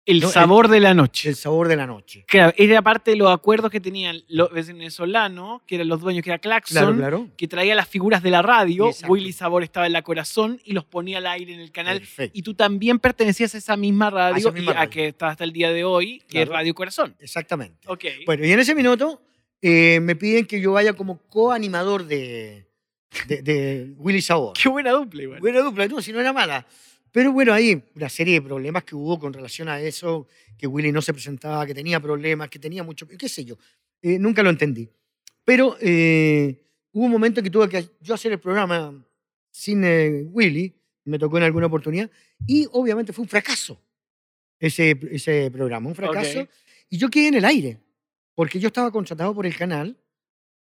El 0.08 0.22
No, 0.22 0.28
el- 0.28 0.34
sabor 0.34 0.68
de 0.70 0.80
la 0.80 0.94
noche. 0.96 1.30
El 1.30 1.36
sabor 1.36 1.68
de 1.68 1.76
la 1.76 1.86
noche. 1.86 2.24
Claro, 2.28 2.54
era 2.58 2.82
parte 2.82 3.12
de 3.12 3.18
los 3.18 3.30
acuerdos 3.30 3.70
que 3.70 3.80
tenían 3.82 4.24
los 4.30 4.50
venezolanos, 4.52 5.62
que 5.68 5.76
eran 5.76 5.88
los 5.90 6.00
dueños, 6.02 6.24
que 6.24 6.30
era 6.30 6.40
Claxon, 6.40 6.76
Claro, 6.78 6.96
claro. 6.96 7.28
que 7.38 7.48
traía 7.48 7.76
las 7.76 7.88
figuras 7.88 8.24
de 8.24 8.32
la 8.32 8.42
radio. 8.42 8.88
Exacto. 8.88 9.12
Willy 9.12 9.34
Sabor 9.34 9.64
estaba 9.64 9.86
en 9.86 9.94
la 9.94 10.02
corazón 10.02 10.60
y 10.64 10.72
los 10.74 10.86
ponía 10.86 11.18
al 11.20 11.28
aire 11.28 11.54
en 11.54 11.60
el 11.60 11.72
canal. 11.72 12.00
Perfecto. 12.00 12.38
Y 12.38 12.42
tú 12.42 12.54
también 12.54 13.00
pertenecías 13.00 13.54
a 13.54 13.58
esa 13.58 13.78
misma 13.78 14.10
radio, 14.10 14.38
esa 14.38 14.52
misma 14.52 14.74
y 14.74 14.78
a 14.78 14.88
que 14.90 15.08
está 15.10 15.28
hasta 15.30 15.44
el 15.44 15.52
día 15.52 15.72
de 15.72 15.84
hoy, 15.84 16.24
que 16.28 16.42
es. 16.44 16.48
Radio 16.50 16.74
Corazón. 16.74 17.16
Exactamente. 17.20 17.78
Ok. 17.88 18.06
Bueno, 18.26 18.46
y 18.46 18.52
en 18.52 18.60
ese 18.60 18.74
minuto 18.74 19.22
eh, 19.62 20.00
me 20.02 20.16
piden 20.16 20.46
que 20.46 20.62
yo 20.62 20.72
vaya 20.72 20.94
como 20.94 21.18
coanimador 21.28 22.06
de, 22.06 22.66
de, 23.28 23.42
de 23.42 23.94
Willy 23.98 24.22
Sabor. 24.22 24.54
Qué 24.62 24.70
buena 24.70 24.92
dupla, 24.92 25.22
igual. 25.24 25.40
Buena 25.42 25.60
dupla, 25.60 25.88
no, 25.88 26.02
si 26.02 26.14
no 26.14 26.22
era 26.22 26.32
mala. 26.32 26.66
Pero 27.12 27.32
bueno, 27.32 27.54
hay 27.54 27.84
una 27.96 28.10
serie 28.10 28.36
de 28.36 28.42
problemas 28.42 28.84
que 28.84 28.96
hubo 28.96 29.20
con 29.20 29.34
relación 29.34 29.70
a 29.70 29.82
eso, 29.82 30.28
que 30.58 30.68
Willy 30.68 30.92
no 30.92 31.02
se 31.02 31.14
presentaba, 31.14 31.66
que 31.66 31.74
tenía 31.74 32.00
problemas, 32.00 32.50
que 32.50 32.60
tenía 32.60 32.84
mucho, 32.84 33.08
qué 33.08 33.30
sé 33.30 33.46
yo. 33.46 33.58
Eh, 34.02 34.20
nunca 34.20 34.44
lo 34.44 34.50
entendí. 34.50 34.90
Pero 35.44 35.78
eh, 35.80 36.62
hubo 36.92 37.06
un 37.06 37.12
momento 37.12 37.42
que 37.42 37.50
tuve 37.50 37.70
que 37.70 37.90
yo 38.02 38.14
hacer 38.14 38.32
el 38.32 38.40
programa 38.40 38.94
sin 39.52 39.84
eh, 39.84 40.24
Willy, 40.32 40.74
me 41.06 41.18
tocó 41.18 41.38
en 41.38 41.44
alguna 41.44 41.68
oportunidad, 41.68 42.10
y 42.46 42.68
obviamente 42.72 43.14
fue 43.14 43.24
un 43.24 43.30
fracaso 43.30 43.82
ese, 44.60 45.00
ese 45.12 45.50
programa, 45.52 45.90
un 45.90 45.96
fracaso. 45.96 46.48
Y 46.90 46.98
yo 46.98 47.10
quedé 47.10 47.30
en 47.30 47.36
el 47.36 47.46
aire, 47.46 47.80
porque 48.36 48.60
yo 48.60 48.68
estaba 48.68 48.92
contratado 48.92 49.34
por 49.34 49.46
el 49.46 49.56
canal 49.56 49.98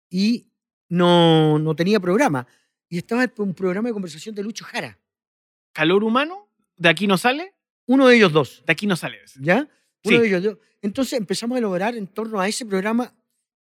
y 0.10 0.48
no, 0.90 1.58
no 1.60 1.76
tenía 1.76 2.00
programa. 2.00 2.48
Y 2.88 2.98
estaba 3.00 3.24
en 3.24 3.32
un 3.38 3.54
programa 3.54 3.90
de 3.90 3.94
conversación 3.94 4.36
de 4.36 4.44
Lucho 4.44 4.66
Jara. 4.66 4.98
¿Calor 5.74 6.04
humano? 6.04 6.48
¿De 6.78 6.90
aquí 6.90 7.08
no 7.08 7.18
sale? 7.18 7.54
Uno 7.86 8.08
de 8.08 8.16
ellos 8.16 8.32
dos. 8.32 8.64
De 8.66 8.72
aquí 8.74 8.88
no 8.88 8.96
sale. 8.96 9.20
¿Ya? 9.40 9.58
Uno 10.06 10.18
Sí. 10.18 10.18
de 10.18 10.28
ellos 10.28 10.44
dos. 10.44 10.58
Entonces 10.82 11.14
empezamos 11.20 11.56
a 11.56 11.60
elaborar 11.60 11.96
en 11.96 12.08
torno 12.08 12.40
a 12.40 12.48
ese 12.48 12.66
programa. 12.66 13.14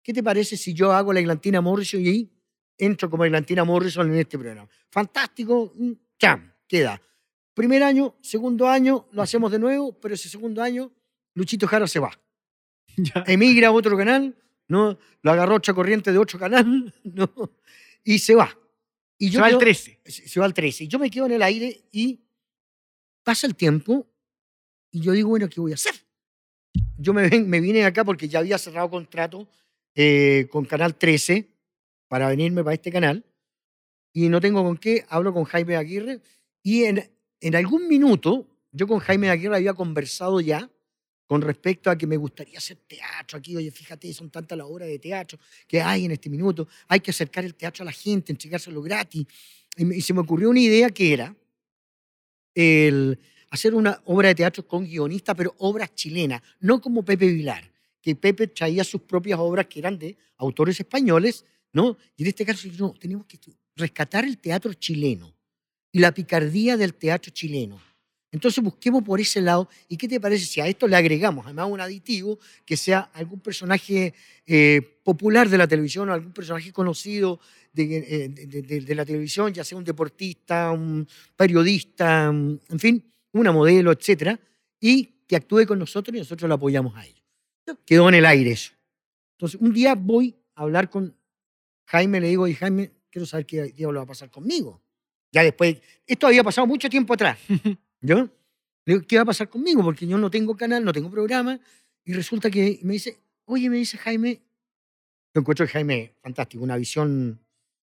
¿Qué 0.02 0.12
te 0.12 0.22
parece 0.22 0.56
si 0.56 0.74
yo 0.74 0.92
hago 0.92 1.12
la 1.12 1.20
Eglantina 1.20 1.60
Morrison 1.60 2.00
y 2.00 2.08
ahí 2.08 2.30
entro 2.78 3.08
como 3.10 3.24
Eglantina 3.24 3.64
Morrison 3.64 4.08
en 4.12 4.18
este 4.18 4.38
programa? 4.38 4.68
Fantástico. 4.90 5.72
mm, 5.76 5.92
Cham, 6.18 6.52
queda. 6.68 7.00
Primer 7.54 7.82
año, 7.82 8.16
segundo 8.22 8.68
año, 8.68 9.06
lo 9.12 9.22
hacemos 9.22 9.52
de 9.52 9.58
nuevo, 9.58 9.92
pero 10.00 10.14
ese 10.14 10.28
segundo 10.28 10.62
año, 10.62 10.90
Luchito 11.34 11.66
Jara 11.66 11.86
se 11.86 11.98
va. 12.00 12.10
Emigra 13.26 13.68
a 13.68 13.72
otro 13.72 13.96
canal, 13.96 14.34
¿no? 14.68 14.98
Lo 15.22 15.30
agarró 15.32 15.56
otra 15.56 15.74
corriente 15.74 16.12
de 16.12 16.18
otro 16.18 16.38
canal, 16.38 16.92
¿no? 17.04 17.30
Y 18.04 18.18
se 18.18 18.34
va. 18.34 18.56
Y 19.22 19.30
Se 19.30 19.38
va 19.38 19.46
al 19.46 19.52
quedo- 19.52 19.58
13. 19.60 20.00
Se 20.04 20.40
va 20.40 20.46
al 20.46 20.54
13. 20.54 20.84
Y 20.84 20.88
yo 20.88 20.98
me 20.98 21.08
quedo 21.10 21.26
en 21.26 21.32
el 21.32 21.42
aire 21.42 21.84
y 21.92 22.20
pasa 23.22 23.46
el 23.46 23.54
tiempo 23.54 24.06
y 24.90 25.00
yo 25.00 25.12
digo, 25.12 25.28
bueno, 25.28 25.48
¿qué 25.48 25.60
voy 25.60 25.70
a 25.72 25.76
hacer? 25.76 25.94
Yo 26.98 27.12
me, 27.14 27.28
me 27.30 27.60
vine 27.60 27.84
acá 27.84 28.04
porque 28.04 28.28
ya 28.28 28.40
había 28.40 28.58
cerrado 28.58 28.90
contrato 28.90 29.48
eh, 29.94 30.48
con 30.50 30.64
Canal 30.64 30.96
13 30.96 31.48
para 32.08 32.28
venirme 32.28 32.64
para 32.64 32.74
este 32.74 32.90
canal 32.90 33.24
y 34.12 34.28
no 34.28 34.40
tengo 34.40 34.62
con 34.64 34.76
qué, 34.76 35.04
hablo 35.08 35.32
con 35.32 35.44
Jaime 35.44 35.76
Aguirre 35.76 36.20
y 36.62 36.84
en, 36.84 37.08
en 37.40 37.56
algún 37.56 37.86
minuto 37.88 38.48
yo 38.72 38.86
con 38.88 38.98
Jaime 38.98 39.30
Aguirre 39.30 39.56
había 39.56 39.74
conversado 39.74 40.40
ya 40.40 40.68
con 41.32 41.40
respecto 41.40 41.88
a 41.88 41.96
que 41.96 42.06
me 42.06 42.18
gustaría 42.18 42.58
hacer 42.58 42.76
teatro 42.86 43.38
aquí, 43.38 43.56
oye, 43.56 43.70
fíjate, 43.70 44.12
son 44.12 44.28
tantas 44.28 44.58
las 44.58 44.66
obras 44.66 44.86
de 44.86 44.98
teatro 44.98 45.38
que 45.66 45.80
hay 45.80 46.04
en 46.04 46.10
este 46.10 46.28
minuto, 46.28 46.68
hay 46.88 47.00
que 47.00 47.10
acercar 47.10 47.42
el 47.42 47.54
teatro 47.54 47.84
a 47.84 47.86
la 47.86 47.92
gente, 47.92 48.32
entregárselo 48.32 48.82
gratis. 48.82 49.24
Y, 49.78 49.86
me- 49.86 49.98
se 50.02 50.12
me 50.12 50.20
ocurrió 50.20 50.50
una 50.50 50.60
idea 50.60 50.90
que 50.90 51.10
era 51.10 51.34
el 52.54 53.18
hacer 53.48 53.74
una 53.74 53.98
obra 54.04 54.28
de 54.28 54.34
teatro 54.34 54.66
con 54.68 54.84
guionista, 54.84 55.34
pero 55.34 55.54
obras 55.56 55.94
chilenas, 55.94 56.42
no 56.60 56.82
como 56.82 57.02
Pepe 57.02 57.28
Vilar, 57.32 57.64
que 58.02 58.14
Pepe 58.14 58.48
traía 58.48 58.84
sus 58.84 59.00
propias 59.00 59.38
obras 59.38 59.66
que 59.68 59.78
eran 59.78 59.98
de 59.98 60.14
autores 60.36 60.78
españoles, 60.80 61.46
¿no? 61.72 61.96
Y 62.14 62.24
en 62.24 62.28
este 62.28 62.44
caso, 62.44 62.68
no, 62.78 62.92
tenemos 62.92 63.24
que 63.24 63.38
rescatar 63.74 64.26
el 64.26 64.36
teatro 64.36 64.74
chileno 64.74 65.34
y 65.92 65.98
la 65.98 66.12
picardía 66.12 66.76
del 66.76 66.92
teatro 66.92 67.32
chileno. 67.32 67.80
Entonces 68.32 68.64
busquemos 68.64 69.02
por 69.02 69.20
ese 69.20 69.42
lado. 69.42 69.68
¿Y 69.88 69.96
qué 69.98 70.08
te 70.08 70.18
parece 70.18 70.46
si 70.46 70.60
a 70.60 70.66
esto 70.66 70.88
le 70.88 70.96
agregamos 70.96 71.44
además 71.44 71.68
un 71.70 71.80
aditivo 71.80 72.38
que 72.64 72.78
sea 72.78 73.10
algún 73.12 73.40
personaje 73.40 74.14
eh, 74.46 74.98
popular 75.04 75.48
de 75.50 75.58
la 75.58 75.68
televisión 75.68 76.08
o 76.08 76.14
algún 76.14 76.32
personaje 76.32 76.72
conocido 76.72 77.38
de, 77.72 77.98
eh, 78.08 78.94
la 78.94 79.04
televisión, 79.04 79.52
ya 79.52 79.64
sea 79.64 79.78
un 79.78 79.84
deportista, 79.84 80.70
un 80.72 81.06
periodista, 81.36 82.26
en 82.26 82.78
fin, 82.78 83.12
una 83.32 83.52
modelo, 83.52 83.92
etcétera, 83.92 84.38
y 84.80 85.04
que 85.26 85.36
actúe 85.36 85.66
con 85.66 85.78
nosotros 85.78 86.14
y 86.16 86.18
nosotros 86.18 86.48
lo 86.48 86.54
apoyamos 86.54 86.96
a 86.96 87.04
ellos. 87.04 87.22
Quedó 87.84 88.08
en 88.08 88.16
el 88.16 88.26
aire 88.26 88.52
eso. 88.52 88.72
Entonces, 89.36 89.60
un 89.60 89.72
día 89.72 89.94
voy 89.94 90.34
a 90.54 90.62
hablar 90.62 90.88
con 90.90 91.14
Jaime, 91.86 92.20
le 92.20 92.28
digo, 92.28 92.48
y 92.48 92.54
Jaime, 92.54 92.92
quiero 93.10 93.26
saber 93.26 93.44
qué 93.46 93.64
diablo 93.64 94.00
va 94.00 94.04
a 94.04 94.06
pasar 94.06 94.30
conmigo. 94.30 94.82
Ya 95.30 95.42
después, 95.42 95.80
esto 96.06 96.26
había 96.26 96.42
pasado 96.42 96.66
mucho 96.66 96.88
tiempo 96.88 97.14
atrás. 97.14 97.38
¿Yo? 98.02 98.28
Le 98.84 98.94
digo, 98.94 99.06
¿qué 99.06 99.16
va 99.16 99.22
a 99.22 99.26
pasar 99.26 99.48
conmigo? 99.48 99.82
Porque 99.82 100.06
yo 100.06 100.18
no 100.18 100.30
tengo 100.30 100.56
canal, 100.56 100.84
no 100.84 100.92
tengo 100.92 101.10
programa. 101.10 101.58
Y 102.04 102.12
resulta 102.12 102.50
que 102.50 102.80
me 102.82 102.94
dice, 102.94 103.16
oye, 103.44 103.70
me 103.70 103.76
dice 103.78 103.96
Jaime, 103.98 104.40
yo 105.34 105.40
encuentro 105.40 105.64
a 105.64 105.68
Jaime 105.68 106.12
fantástico, 106.20 106.62
una 106.64 106.76
visión 106.76 107.40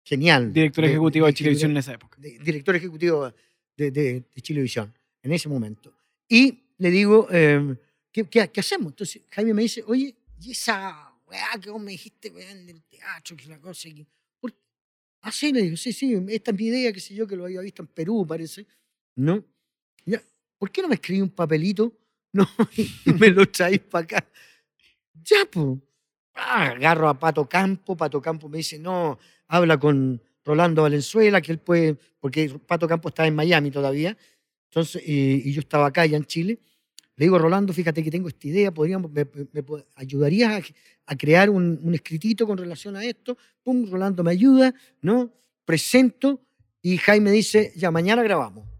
genial. 0.04 0.52
Director 0.52 0.84
de- 0.84 0.90
ejecutivo 0.92 1.26
de, 1.26 1.32
de- 1.32 1.36
Chilevisión 1.36 1.70
en 1.72 1.76
esa 1.78 1.92
época. 1.94 2.16
de- 2.20 2.38
director 2.38 2.76
ejecutivo 2.76 3.32
de, 3.76 3.90
de, 3.90 4.24
Chilevisión 4.40 4.94
en 5.22 5.32
ese 5.32 5.48
momento. 5.48 5.92
Y 6.28 6.62
le 6.78 6.90
digo, 6.90 7.26
eh, 7.30 7.76
¿qué, 8.12 8.24
qué, 8.24 8.48
qué 8.48 8.60
hacemos? 8.60 8.92
Entonces 8.92 9.22
Jaime 9.30 9.52
me 9.54 9.62
dice, 9.62 9.82
oye, 9.86 10.14
y 10.40 10.52
esa 10.52 11.12
weá 11.26 11.48
que 11.60 11.70
vos 11.70 11.82
me 11.82 11.90
dijiste, 11.90 12.30
weón, 12.30 12.64
del 12.64 12.82
teatro, 12.84 13.36
que 13.36 13.48
la 13.48 13.58
cosa. 13.58 13.88
Que, 13.90 14.06
¿por 14.40 14.52
qué? 14.52 14.58
Ah, 15.22 15.32
sí, 15.32 15.52
le 15.52 15.62
digo, 15.62 15.76
sí, 15.76 15.92
sí, 15.92 16.14
esta 16.28 16.52
es 16.52 16.56
mi 16.56 16.66
idea, 16.66 16.92
que 16.92 17.00
sé 17.00 17.12
yo, 17.14 17.26
que 17.26 17.34
lo 17.36 17.44
había 17.46 17.60
visto 17.60 17.82
en 17.82 17.88
Perú, 17.88 18.24
parece. 18.26 18.66
¿No? 19.16 19.44
¿Por 20.58 20.70
qué 20.70 20.82
no 20.82 20.88
me 20.88 20.94
escribí 20.94 21.20
un 21.20 21.30
papelito? 21.30 21.92
No, 22.32 22.46
y 22.76 23.12
me 23.14 23.30
lo 23.30 23.46
traes 23.46 23.78
para 23.78 24.04
acá. 24.04 24.26
Ya, 25.24 25.48
pues. 25.50 25.78
Agarro 26.34 27.08
a 27.08 27.18
Pato 27.18 27.48
Campo, 27.48 27.96
Pato 27.96 28.20
Campo 28.20 28.46
me 28.50 28.58
dice, 28.58 28.78
no, 28.78 29.18
habla 29.48 29.78
con 29.78 30.20
Rolando 30.44 30.82
Valenzuela, 30.82 31.40
que 31.40 31.52
él 31.52 31.60
puede, 31.60 31.96
porque 32.20 32.50
Pato 32.66 32.86
Campo 32.86 33.08
está 33.08 33.26
en 33.26 33.34
Miami 33.34 33.70
todavía, 33.70 34.14
entonces, 34.64 35.02
y, 35.06 35.50
yo 35.50 35.60
estaba 35.60 35.86
acá 35.86 36.04
ya 36.04 36.18
en 36.18 36.26
Chile. 36.26 36.58
Le 37.14 37.24
digo, 37.24 37.38
Rolando, 37.38 37.72
fíjate 37.72 38.04
que 38.04 38.10
tengo 38.10 38.28
esta 38.28 38.48
idea, 38.48 38.70
podríamos, 38.70 39.10
me, 39.10 39.26
ayudarías 39.94 40.52
a, 41.06 41.12
a 41.12 41.16
crear 41.16 41.48
un, 41.48 41.80
un 41.82 41.94
escritito 41.94 42.46
con 42.46 42.58
relación 42.58 42.96
a 42.96 43.04
esto. 43.06 43.38
Pum, 43.62 43.90
Rolando 43.90 44.22
me 44.22 44.32
ayuda, 44.32 44.74
¿no? 45.00 45.32
Presento 45.64 46.42
y 46.82 46.98
Jaime 46.98 47.30
dice, 47.30 47.72
ya, 47.76 47.90
mañana 47.90 48.22
grabamos. 48.22 48.75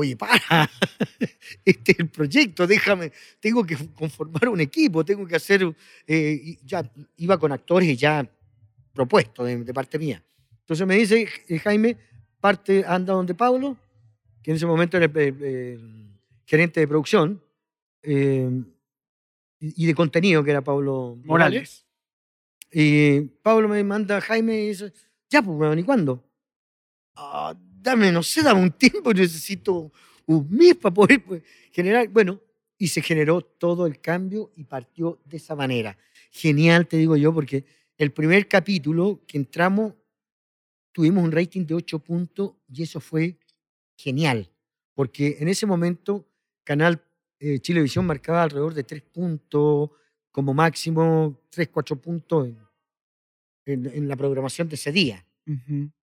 Oye, 0.00 0.14
para, 0.16 0.70
este 1.64 1.90
es 1.90 1.98
el 1.98 2.08
proyecto, 2.08 2.68
déjame, 2.68 3.10
tengo 3.40 3.64
que 3.66 3.76
conformar 3.94 4.48
un 4.48 4.60
equipo, 4.60 5.04
tengo 5.04 5.26
que 5.26 5.34
hacer, 5.34 5.64
eh, 6.06 6.40
y 6.40 6.58
ya 6.64 6.88
iba 7.16 7.36
con 7.36 7.50
actores 7.50 7.98
ya 7.98 8.24
propuestos 8.92 9.44
de, 9.44 9.64
de 9.64 9.74
parte 9.74 9.98
mía. 9.98 10.22
Entonces 10.60 10.86
me 10.86 10.94
dice 10.94 11.26
eh, 11.48 11.58
Jaime, 11.58 11.96
parte, 12.40 12.84
anda 12.86 13.12
donde 13.12 13.34
Pablo, 13.34 13.76
que 14.40 14.52
en 14.52 14.56
ese 14.58 14.66
momento 14.66 14.96
era 14.98 15.06
el, 15.06 15.16
el- 15.18 15.42
el 15.44 16.10
gerente 16.46 16.78
de 16.78 16.86
producción, 16.86 17.42
eh, 18.04 18.48
y 19.58 19.82
y 19.82 19.86
de 19.86 19.94
contenido, 19.96 20.44
que 20.44 20.52
era 20.52 20.62
Pablo 20.62 21.18
Morales. 21.24 21.84
y 22.70 23.20
Pablo 23.42 23.68
me 23.68 23.82
manda 23.82 24.20
Jaime 24.20 24.60
y 24.62 24.68
dice, 24.68 24.92
ya, 25.28 25.42
pues, 25.42 25.76
¿y 25.76 25.82
cuándo? 25.82 26.22
"Ah, 27.16 27.56
dame, 27.82 28.12
no 28.12 28.22
sé, 28.22 28.42
dame 28.42 28.62
un 28.62 28.70
tiempo, 28.72 29.12
necesito 29.12 29.92
un 30.26 30.48
mes 30.50 30.76
para 30.76 30.94
poder 30.94 31.22
pues, 31.24 31.42
generar. 31.72 32.08
Bueno, 32.08 32.40
y 32.76 32.88
se 32.88 33.02
generó 33.02 33.40
todo 33.42 33.86
el 33.86 34.00
cambio 34.00 34.52
y 34.56 34.64
partió 34.64 35.20
de 35.24 35.36
esa 35.38 35.54
manera. 35.56 35.96
Genial, 36.30 36.86
te 36.86 36.96
digo 36.96 37.16
yo, 37.16 37.32
porque 37.34 37.64
el 37.96 38.12
primer 38.12 38.46
capítulo 38.46 39.22
que 39.26 39.38
entramos, 39.38 39.94
tuvimos 40.92 41.24
un 41.24 41.32
rating 41.32 41.64
de 41.66 41.74
8 41.74 41.98
puntos 41.98 42.52
y 42.72 42.82
eso 42.82 43.00
fue 43.00 43.38
genial, 43.96 44.50
porque 44.94 45.36
en 45.40 45.48
ese 45.48 45.66
momento 45.66 46.28
Canal 46.64 47.02
eh, 47.40 47.58
Chilevisión 47.60 48.04
marcaba 48.06 48.42
alrededor 48.42 48.74
de 48.74 48.84
3 48.84 49.02
puntos, 49.02 49.90
como 50.30 50.54
máximo 50.54 51.40
3, 51.50 51.68
4 51.68 51.96
puntos 52.00 52.46
en, 52.48 52.58
en- 53.66 53.86
en 53.86 54.08
la 54.08 54.16
programación 54.16 54.68
de 54.68 54.74
ese 54.76 54.92
día. 54.92 55.24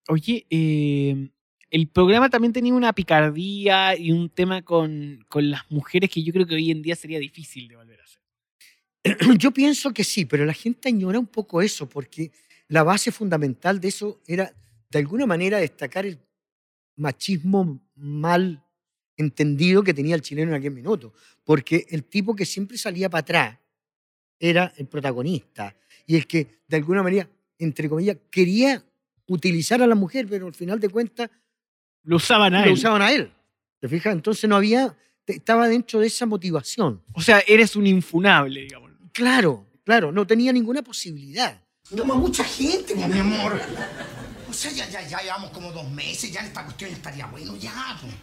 Oye, 0.10 0.46
eh, 0.50 1.30
el 1.70 1.88
programa 1.88 2.30
también 2.30 2.54
tenía 2.54 2.74
una 2.74 2.94
picardía 2.94 3.98
y 3.98 4.12
un 4.12 4.30
tema 4.30 4.62
con, 4.62 5.26
con 5.28 5.50
las 5.50 5.70
mujeres 5.70 6.10
que 6.10 6.24
yo 6.24 6.32
creo 6.32 6.48
que 6.48 6.56
hoy 6.56 6.72
en 6.72 6.82
día 6.82 6.96
sería 6.96 7.20
difícil 7.20 7.68
de 7.68 7.76
volver 7.76 8.00
a 8.00 8.04
hacer. 8.04 8.22
Yo 9.38 9.52
pienso 9.52 9.94
que 9.94 10.04
sí, 10.04 10.26
pero 10.26 10.46
la 10.46 10.54
gente 10.54 10.90
añora 10.90 11.20
un 11.20 11.28
poco 11.28 11.62
eso, 11.62 11.90
porque 11.90 12.32
la 12.68 12.84
base 12.84 13.12
fundamental 13.12 13.80
de 13.80 13.88
eso 13.90 14.22
era, 14.28 14.54
de 14.90 15.00
alguna 15.00 15.26
manera, 15.26 15.60
destacar 15.60 16.06
el 16.06 16.20
machismo 16.96 17.82
mal 17.96 18.64
entendido 19.16 19.84
que 19.84 19.94
tenía 19.94 20.16
el 20.16 20.22
chileno 20.22 20.52
en 20.52 20.58
aquel 20.58 20.72
minuto. 20.72 21.14
Porque 21.44 21.86
el 21.90 22.04
tipo 22.06 22.36
que 22.36 22.46
siempre 22.46 22.78
salía 22.78 23.10
para 23.10 23.22
atrás 23.22 23.60
era 24.40 24.74
el 24.78 24.88
protagonista 24.88 25.76
y 26.06 26.16
el 26.16 26.28
que, 26.28 26.62
de 26.68 26.78
alguna 26.78 27.04
manera, 27.04 27.30
entre 27.58 27.90
comillas, 27.90 28.18
quería 28.30 28.84
utilizar 29.28 29.82
a 29.82 29.88
la 29.88 29.96
mujer, 29.96 30.28
pero 30.30 30.48
al 30.48 30.54
final 30.54 30.80
de 30.80 30.90
cuentas 30.90 31.30
Lo 32.08 32.16
usaban 32.16 32.56
a 32.56 32.62
lo 32.62 32.68
él. 32.68 32.74
usaban 32.74 33.02
a 33.02 33.12
él. 33.12 33.32
¿Te 33.82 33.88
fijas? 33.90 34.14
Entonces 34.14 34.50
no 34.50 34.56
había, 34.56 34.96
estaba 35.26 35.68
dentro 35.68 36.00
de 36.00 36.08
esa 36.08 36.26
motivación. 36.26 37.04
O 37.14 37.22
sea, 37.22 37.44
eres 37.46 37.76
un 37.76 37.86
infunable, 37.86 38.62
digamos. 38.62 38.92
Claro, 39.12 39.68
claro, 39.84 40.12
no 40.12 40.26
tenía 40.26 40.54
ninguna 40.54 40.82
posibilidad. 40.82 41.62
Toma 41.96 42.16
mucha 42.16 42.44
gente, 42.44 42.96
mi 42.96 43.04
amor. 43.04 43.60
O 44.50 44.54
sea, 44.54 44.72
ya, 44.72 44.90
ya, 44.90 45.06
ya 45.06 45.20
llevamos 45.22 45.52
como 45.52 45.72
dos 45.74 45.90
meses, 45.92 46.32
ya 46.32 46.40
esta 46.42 46.64
cuestión 46.64 46.92
estaría 46.92 47.26
bueno, 47.28 47.56
ya. 47.58 47.98
pues. 48.02 48.14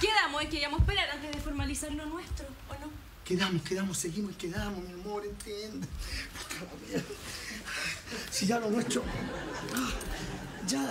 Quedamos 0.00 0.42
en 0.42 0.48
que 0.48 0.58
íbamos 0.60 0.78
a 0.78 0.82
esperar 0.82 1.10
antes 1.10 1.32
de 1.32 1.40
formalizar 1.40 1.92
lo 1.92 2.06
nuestro, 2.06 2.46
¿o 2.68 2.72
no? 2.74 2.90
Quedamos, 3.24 3.62
quedamos, 3.62 3.98
seguimos 3.98 4.32
y 4.32 4.34
quedamos, 4.36 4.84
mi 4.84 4.92
amor, 4.92 5.24
entiende. 5.26 5.88
Si 8.30 8.46
ya 8.46 8.60
lo 8.60 8.70
nuestro. 8.70 9.02
Ya, 10.68 10.88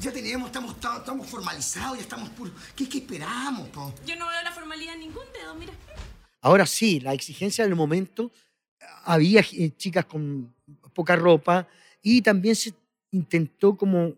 ya 0.00 0.12
teníamos, 0.12 0.46
estamos, 0.48 0.74
estamos, 0.74 1.26
formalizados, 1.26 1.96
ya 1.96 2.02
estamos 2.02 2.28
puros. 2.30 2.52
¿Qué, 2.76 2.88
qué 2.88 2.98
esperamos, 2.98 3.68
po? 3.68 3.94
Yo 4.06 4.16
no 4.16 4.28
veo 4.28 4.42
la 4.42 4.52
formalidad 4.52 4.94
en 4.94 5.00
ningún 5.00 5.24
dedo, 5.38 5.54
mira. 5.54 5.72
Ahora 6.40 6.66
sí, 6.66 7.00
la 7.00 7.14
exigencia 7.14 7.64
del 7.64 7.74
momento, 7.74 8.30
había 9.04 9.40
eh, 9.52 9.72
chicas 9.76 10.04
con 10.04 10.52
poca 10.92 11.16
ropa 11.16 11.66
y 12.02 12.20
también 12.20 12.54
se 12.54 12.74
intentó 13.12 13.76
como 13.76 14.12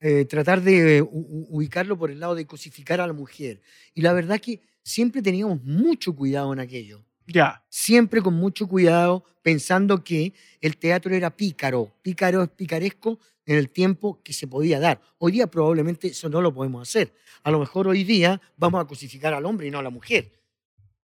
eh, 0.00 0.24
tratar 0.24 0.60
de 0.60 1.02
u- 1.02 1.46
ubicarlo 1.50 1.96
por 1.96 2.10
el 2.10 2.18
lado 2.18 2.34
de 2.34 2.46
cosificar 2.46 3.00
a 3.00 3.06
la 3.06 3.12
mujer. 3.12 3.60
Y 3.94 4.02
la 4.02 4.12
verdad 4.12 4.40
que 4.40 4.60
siempre 4.82 5.22
teníamos 5.22 5.62
mucho 5.62 6.14
cuidado 6.14 6.52
en 6.52 6.58
aquello. 6.60 7.04
Ya. 7.28 7.64
Siempre 7.68 8.20
con 8.20 8.34
mucho 8.34 8.66
cuidado, 8.66 9.24
pensando 9.42 10.02
que 10.02 10.34
el 10.60 10.76
teatro 10.76 11.14
era 11.14 11.30
pícaro. 11.30 11.92
Pícaro 12.02 12.42
es 12.42 12.48
picaresco 12.50 13.20
en 13.46 13.56
el 13.56 13.70
tiempo 13.70 14.22
que 14.22 14.32
se 14.32 14.46
podía 14.46 14.80
dar. 14.80 15.00
Hoy 15.18 15.32
día 15.32 15.46
probablemente 15.46 16.08
eso 16.08 16.28
no 16.28 16.40
lo 16.40 16.52
podemos 16.52 16.88
hacer. 16.88 17.12
A 17.42 17.50
lo 17.50 17.58
mejor 17.58 17.88
hoy 17.88 18.04
día 18.04 18.40
vamos 18.56 18.80
a 18.80 18.86
cosificar 18.86 19.34
al 19.34 19.46
hombre 19.46 19.66
y 19.66 19.70
no 19.70 19.78
a 19.78 19.82
la 19.82 19.90
mujer. 19.90 20.32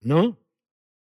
¿No? 0.01 0.37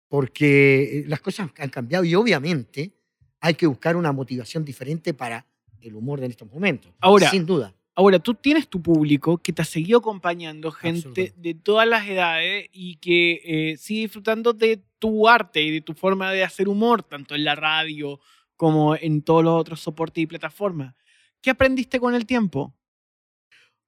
Porque 0.07 0.99
eh, 0.99 1.03
las 1.07 1.19
cosas 1.21 1.49
han 1.57 1.69
cambiado 1.69 2.03
y 2.03 2.13
obviamente 2.13 2.93
hay 3.39 3.55
que 3.55 3.67
buscar 3.67 3.95
una 3.95 4.11
motivación 4.11 4.63
diferente 4.63 5.13
para 5.13 5.45
el 5.81 5.95
humor 5.95 6.19
de 6.19 6.27
estos 6.27 6.51
momentos. 6.51 6.91
Ahora, 6.99 7.29
Sin 7.29 7.45
duda. 7.45 7.73
Ahora, 7.97 8.19
tú 8.19 8.33
tienes 8.33 8.67
tu 8.67 8.81
público 8.81 9.37
que 9.37 9.53
te 9.53 9.61
ha 9.61 9.65
seguido 9.65 9.99
acompañando, 9.99 10.69
gente 10.69 11.33
de 11.37 11.53
todas 11.53 11.87
las 11.87 12.05
edades 12.05 12.67
y 12.73 12.97
que 12.97 13.41
eh, 13.45 13.77
sigue 13.77 14.01
disfrutando 14.01 14.51
de 14.51 14.81
tu 14.99 15.29
arte 15.29 15.61
y 15.61 15.71
de 15.71 15.79
tu 15.79 15.93
forma 15.93 16.29
de 16.31 16.43
hacer 16.43 16.67
humor, 16.67 17.03
tanto 17.03 17.35
en 17.35 17.45
la 17.45 17.55
radio 17.55 18.19
como 18.57 18.97
en 18.97 19.21
todos 19.21 19.45
los 19.45 19.53
otros 19.53 19.79
soportes 19.79 20.21
y 20.21 20.27
plataformas. 20.27 20.93
¿Qué 21.45 21.51
aprendiste 21.51 21.99
con 21.99 22.15
el 22.15 22.25
tiempo? 22.25 22.73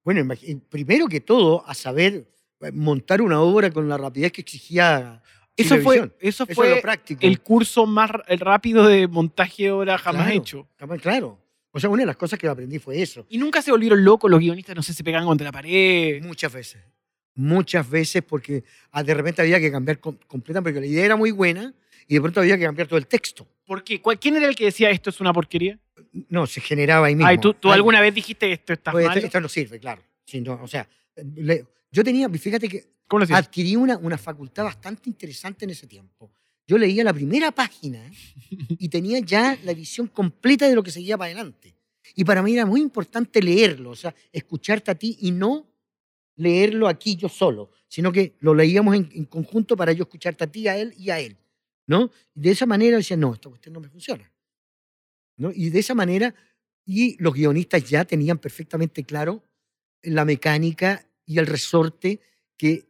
Bueno, 0.04 0.32
primero 0.70 1.08
que 1.08 1.22
todo, 1.22 1.67
a 1.67 1.74
saber 1.74 2.30
eh, 2.62 2.72
montar 2.72 3.20
una 3.20 3.41
obra 3.41 3.72
con 3.72 3.89
la 3.89 3.98
rapidez 3.98 4.32
que 4.32 4.41
exigía 4.41 5.24
Eso 5.56 5.78
fue, 5.80 6.12
eso 6.20 6.46
es 6.48 6.56
fue 6.56 6.76
lo 6.76 6.82
práctico. 6.82 7.22
el 7.26 7.41
curso 7.41 7.88
más 7.88 8.12
rápido 8.39 8.86
de 8.86 9.08
montaje 9.08 9.63
de 9.63 9.72
obra 9.72 9.98
jamás 9.98 10.26
Claro, 10.28 10.38
hecho. 10.39 10.67
jamás- 10.78 11.02
Claro. 11.02 11.39
O 11.72 11.80
sea, 11.80 11.89
una 11.89 12.04
de 12.04 12.06
las 12.06 12.15
cosas 12.15 12.38
que 12.38 12.48
aprendí 12.48 12.78
fue 12.78 13.02
eso. 13.02 13.26
Y 13.28 13.39
nunca 13.39 13.63
se 13.63 13.72
volvieron 13.72 14.04
locos 14.06 14.30
los 14.30 14.39
guionistas, 14.39 14.76
no 14.76 14.84
sé, 14.84 14.93
se 14.93 15.04
pegaban 15.04 15.26
contra 15.28 15.46
la 15.46 15.52
pared. 15.52 16.24
Muchas 16.24 16.54
veces. 16.54 16.80
Muchas 17.34 17.89
veces 17.89 18.22
porque 18.22 18.63
ah, 18.91 19.02
de 19.02 19.15
repente 19.15 19.41
había 19.41 19.60
que 19.60 19.72
cambiar 19.72 20.00
com- 20.00 20.20
completamente, 20.28 20.74
porque 20.78 20.86
la 20.88 20.93
idea 20.93 21.06
era 21.06 21.15
muy 21.15 21.32
buena 21.32 21.74
y 22.08 22.13
de 22.13 22.22
pronto 22.22 22.39
había 22.39 22.56
que 22.56 22.65
cambiar 22.65 22.88
todo 22.88 23.00
el 23.00 23.08
texto. 23.08 23.48
¿Por 23.65 23.84
qué? 23.84 24.00
¿Cuál- 24.00 24.20
¿Quién 24.20 24.36
era 24.36 24.48
el 24.48 24.56
que 24.56 24.65
decía 24.65 24.91
esto 24.91 25.10
es 25.10 25.20
una 25.20 25.34
porquería? 25.34 25.80
No, 26.30 26.48
se 26.48 26.62
generaba 26.62 27.08
ahí 27.08 27.16
mismo. 27.16 27.28
Ay, 27.28 27.38
¿tú, 27.38 27.54
tú 27.54 27.70
Ay, 27.70 27.76
alguna 27.76 28.02
vez 28.02 28.14
dijiste 28.14 28.52
esto 28.52 28.74
está 28.74 28.92
pues, 28.92 29.06
mal? 29.06 29.18
esto, 29.18 29.28
esto 29.28 29.42
no 29.42 29.50
sirve, 29.50 29.80
claro. 29.80 30.02
Sí, 30.26 30.42
no, 30.42 30.60
o 30.62 30.68
sea, 30.68 30.88
le- 31.36 31.66
yo 31.92 32.04
tenía, 32.04 32.30
fíjate 32.30 32.68
que 32.68 32.86
¿Cómo 33.08 33.24
lo 33.24 33.36
adquirí 33.36 33.76
una, 33.76 33.98
una 33.98 34.18
facultad 34.18 34.66
bastante 34.66 35.10
interesante 35.10 35.64
en 35.64 35.72
ese 35.72 35.88
tiempo. 35.88 36.30
Yo 36.68 36.78
leía 36.78 37.04
la 37.06 37.14
primera 37.14 37.52
página 37.52 38.12
y 38.50 38.90
tenía 38.90 39.20
ya 39.20 39.58
la 39.64 39.74
visión 39.74 40.08
completa 40.08 40.68
de 40.68 40.76
lo 40.76 40.84
que 40.84 40.92
seguía 40.92 41.18
para 41.18 41.32
adelante. 41.32 41.74
Y 42.16 42.26
para 42.26 42.44
mí 42.44 42.54
era 42.54 42.66
muy 42.66 42.82
importante 42.82 43.42
leerlo, 43.42 43.92
o 43.92 43.96
sea, 43.96 44.14
escucharte 44.34 44.92
a 44.92 44.96
ti 44.96 45.18
y 45.22 45.32
no 45.32 45.66
leerlo 46.36 46.88
aquí 46.88 47.16
yo 47.16 47.30
solo, 47.30 47.72
sino 47.88 48.12
que 48.12 48.36
lo 48.40 48.54
leíamos 48.54 48.96
en, 48.96 49.10
en 49.14 49.26
conjunto 49.26 49.78
para 49.78 49.94
yo 49.94 50.04
escucharte 50.04 50.44
a 50.44 50.48
ti, 50.48 50.68
a 50.68 50.78
él 50.78 50.94
y 50.98 51.10
a 51.10 51.20
él. 51.20 51.38
¿no? 51.88 52.12
De 52.36 52.52
esa 52.52 52.66
manera 52.66 52.98
decía, 52.98 53.18
no, 53.18 53.34
esta 53.34 53.50
cuestión 53.50 53.74
no 53.74 53.80
me 53.80 53.88
funciona. 53.88 54.30
¿No? 55.38 55.52
Y 55.54 55.69
de 55.69 55.80
esa 55.80 55.95
manera, 55.95 56.36
y 56.86 57.21
los 57.21 57.34
guionistas 57.34 57.89
ya 57.89 58.06
tenían 58.06 58.38
perfectamente 58.38 59.04
claro 59.04 59.43
la 60.04 60.26
mecánica 60.26 61.06
y 61.26 61.39
el 61.39 61.47
resorte 61.47 62.19
que 62.58 62.86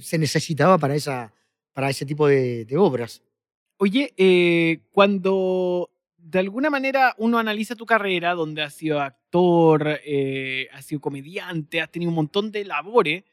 se 0.00 0.18
necesitaba 0.18 0.78
para, 0.78 0.94
esa, 0.94 1.32
para 1.72 1.90
ese 1.90 2.06
tipo 2.06 2.26
de, 2.26 2.64
de 2.64 2.76
obras. 2.76 3.22
Oye, 3.78 4.12
eh, 4.16 4.80
cuando 4.90 5.90
de 6.28 6.40
alguna 6.40 6.68
manera 6.68 7.14
uno 7.16 7.38
analiza 7.38 7.74
tu 7.74 7.86
carrera, 7.86 8.34
donde 8.34 8.62
has 8.62 8.74
sido 8.74 9.00
actor, 9.00 9.98
eh, 10.04 10.68
has 10.72 10.84
sido 10.84 11.00
comediante, 11.00 11.80
has 11.80 11.90
tenido 11.90 12.10
un 12.10 12.16
montón 12.16 12.52
de 12.52 12.64
labores 12.66 13.24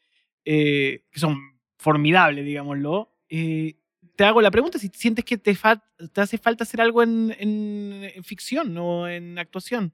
eh, 0.45 1.03
que 1.11 1.19
son 1.19 1.59
formidables, 1.77 2.45
digámoslo, 2.45 3.11
eh, 3.27 3.75
te 4.15 4.23
hago 4.23 4.41
la 4.41 4.51
pregunta 4.51 4.79
si 4.79 4.89
sientes 4.93 5.23
que 5.25 5.37
te, 5.37 5.55
fa- 5.55 5.83
te 6.13 6.21
hace 6.21 6.37
falta 6.37 6.63
hacer 6.63 6.81
algo 6.81 7.03
en, 7.03 7.35
en- 7.39 8.11
en 8.15 8.23
ficción 8.23 8.77
o 8.77 9.07
en 9.07 9.37
actuación. 9.37 9.93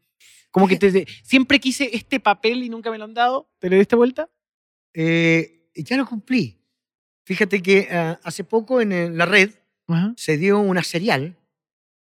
Como 0.51 0.67
que 0.67 0.77
te, 0.77 1.05
siempre 1.23 1.59
quise 1.59 1.89
este 1.93 2.19
papel 2.19 2.63
y 2.63 2.69
nunca 2.69 2.91
me 2.91 2.97
lo 2.97 3.05
han 3.05 3.13
dado. 3.13 3.49
¿Te 3.59 3.69
lo 3.69 3.77
diste 3.77 3.95
vuelta? 3.95 4.29
Eh, 4.93 5.69
ya 5.75 5.97
lo 5.97 6.05
cumplí. 6.05 6.57
Fíjate 7.25 7.61
que 7.61 7.87
ah, 7.91 8.19
hace 8.23 8.43
poco 8.43 8.81
en 8.81 8.91
el- 8.91 9.17
la 9.17 9.25
red 9.25 9.51
se 10.15 10.37
dio 10.37 10.59
una 10.59 10.83
serial 10.83 11.37